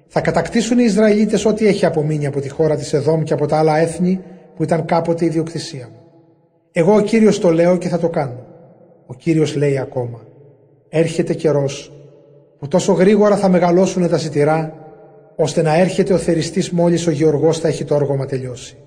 Θα 0.07 0.21
κατακτήσουν 0.21 0.79
οι 0.79 0.83
Ισραηλίτες 0.83 1.45
ό,τι 1.45 1.67
έχει 1.67 1.85
απομείνει 1.85 2.25
από 2.25 2.39
τη 2.39 2.49
χώρα 2.49 2.75
της 2.75 2.93
Εδόμ 2.93 3.23
και 3.23 3.33
από 3.33 3.45
τα 3.45 3.57
άλλα 3.57 3.77
έθνη 3.77 4.21
που 4.55 4.63
ήταν 4.63 4.85
κάποτε 4.85 5.23
η 5.23 5.27
ιδιοκτησία 5.27 5.89
μου. 5.91 5.99
Εγώ 6.71 6.95
ο 6.95 7.01
Κύριος 7.01 7.39
το 7.39 7.51
λέω 7.51 7.77
και 7.77 7.87
θα 7.87 7.99
το 7.99 8.09
κάνω. 8.09 8.45
Ο 9.05 9.13
Κύριος 9.13 9.55
λέει 9.55 9.77
ακόμα. 9.77 10.21
Έρχεται 10.89 11.33
καιρός 11.33 11.91
που 12.59 12.67
τόσο 12.67 12.93
γρήγορα 12.93 13.35
θα 13.37 13.49
μεγαλώσουν 13.49 14.09
τα 14.09 14.17
σιτηρά 14.17 14.73
ώστε 15.35 15.61
να 15.61 15.79
έρχεται 15.79 16.13
ο 16.13 16.17
θεριστής 16.17 16.69
μόλις 16.71 17.07
ο 17.07 17.11
Γεωργός 17.11 17.59
θα 17.59 17.67
έχει 17.67 17.83
το 17.83 17.95
όργωμα 17.95 18.25
τελειώσει. 18.25 18.77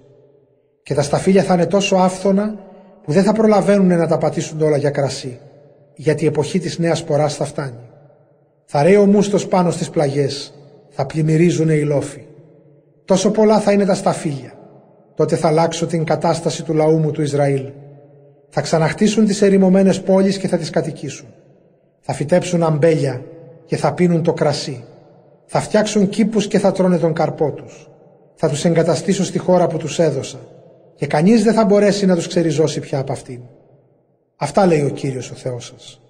Και 0.82 0.94
τα 0.94 1.02
σταφύλια 1.02 1.42
θα 1.42 1.54
είναι 1.54 1.66
τόσο 1.66 1.96
άφθονα 1.96 2.67
που 3.08 3.14
δεν 3.14 3.22
θα 3.22 3.32
προλαβαίνουν 3.32 3.86
να 3.86 4.06
τα 4.06 4.18
πατήσουν 4.18 4.60
όλα 4.60 4.76
για 4.76 4.90
κρασί, 4.90 5.38
γιατί 5.94 6.24
η 6.24 6.26
εποχή 6.26 6.58
της 6.58 6.78
νέας 6.78 7.04
ποράς 7.04 7.34
θα 7.34 7.44
φτάνει. 7.44 7.88
Θα 8.64 8.82
ρέει 8.82 8.96
ο 8.96 9.06
μούστος 9.06 9.46
πάνω 9.46 9.70
στις 9.70 9.90
πλαγιές, 9.90 10.54
θα 10.88 11.06
πλημμυρίζουν 11.06 11.68
οι 11.68 11.82
λόφοι. 11.82 12.26
Τόσο 13.04 13.30
πολλά 13.30 13.60
θα 13.60 13.72
είναι 13.72 13.84
τα 13.84 13.94
σταφύλια. 13.94 14.52
Τότε 15.14 15.36
θα 15.36 15.48
αλλάξω 15.48 15.86
την 15.86 16.04
κατάσταση 16.04 16.62
του 16.64 16.74
λαού 16.74 16.98
μου 16.98 17.10
του 17.10 17.22
Ισραήλ. 17.22 17.64
Θα 18.48 18.60
ξαναχτίσουν 18.60 19.26
τις 19.26 19.42
ερημωμένες 19.42 20.00
πόλεις 20.00 20.38
και 20.38 20.48
θα 20.48 20.56
τις 20.56 20.70
κατοικήσουν. 20.70 21.28
Θα 22.00 22.12
φυτέψουν 22.12 22.62
αμπέλια 22.62 23.22
και 23.64 23.76
θα 23.76 23.92
πίνουν 23.92 24.22
το 24.22 24.32
κρασί. 24.32 24.84
Θα 25.46 25.60
φτιάξουν 25.60 26.08
κήπους 26.08 26.46
και 26.46 26.58
θα 26.58 26.72
τρώνε 26.72 26.98
τον 26.98 27.12
καρπό 27.12 27.50
τους. 27.50 27.88
Θα 28.34 28.48
τους 28.48 28.64
εγκαταστήσω 28.64 29.24
στη 29.24 29.38
χώρα 29.38 29.66
που 29.66 29.76
τους 29.76 29.98
έδωσα 29.98 30.38
και 30.98 31.06
κανείς 31.06 31.42
δεν 31.42 31.54
θα 31.54 31.64
μπορέσει 31.64 32.06
να 32.06 32.14
τους 32.14 32.26
ξεριζώσει 32.26 32.80
πια 32.80 32.98
από 32.98 33.12
αυτήν. 33.12 33.40
Αυτά 34.36 34.66
λέει 34.66 34.82
ο 34.82 34.88
Κύριος 34.88 35.30
ο 35.30 35.34
Θεός 35.34 35.64
σας. 35.66 36.00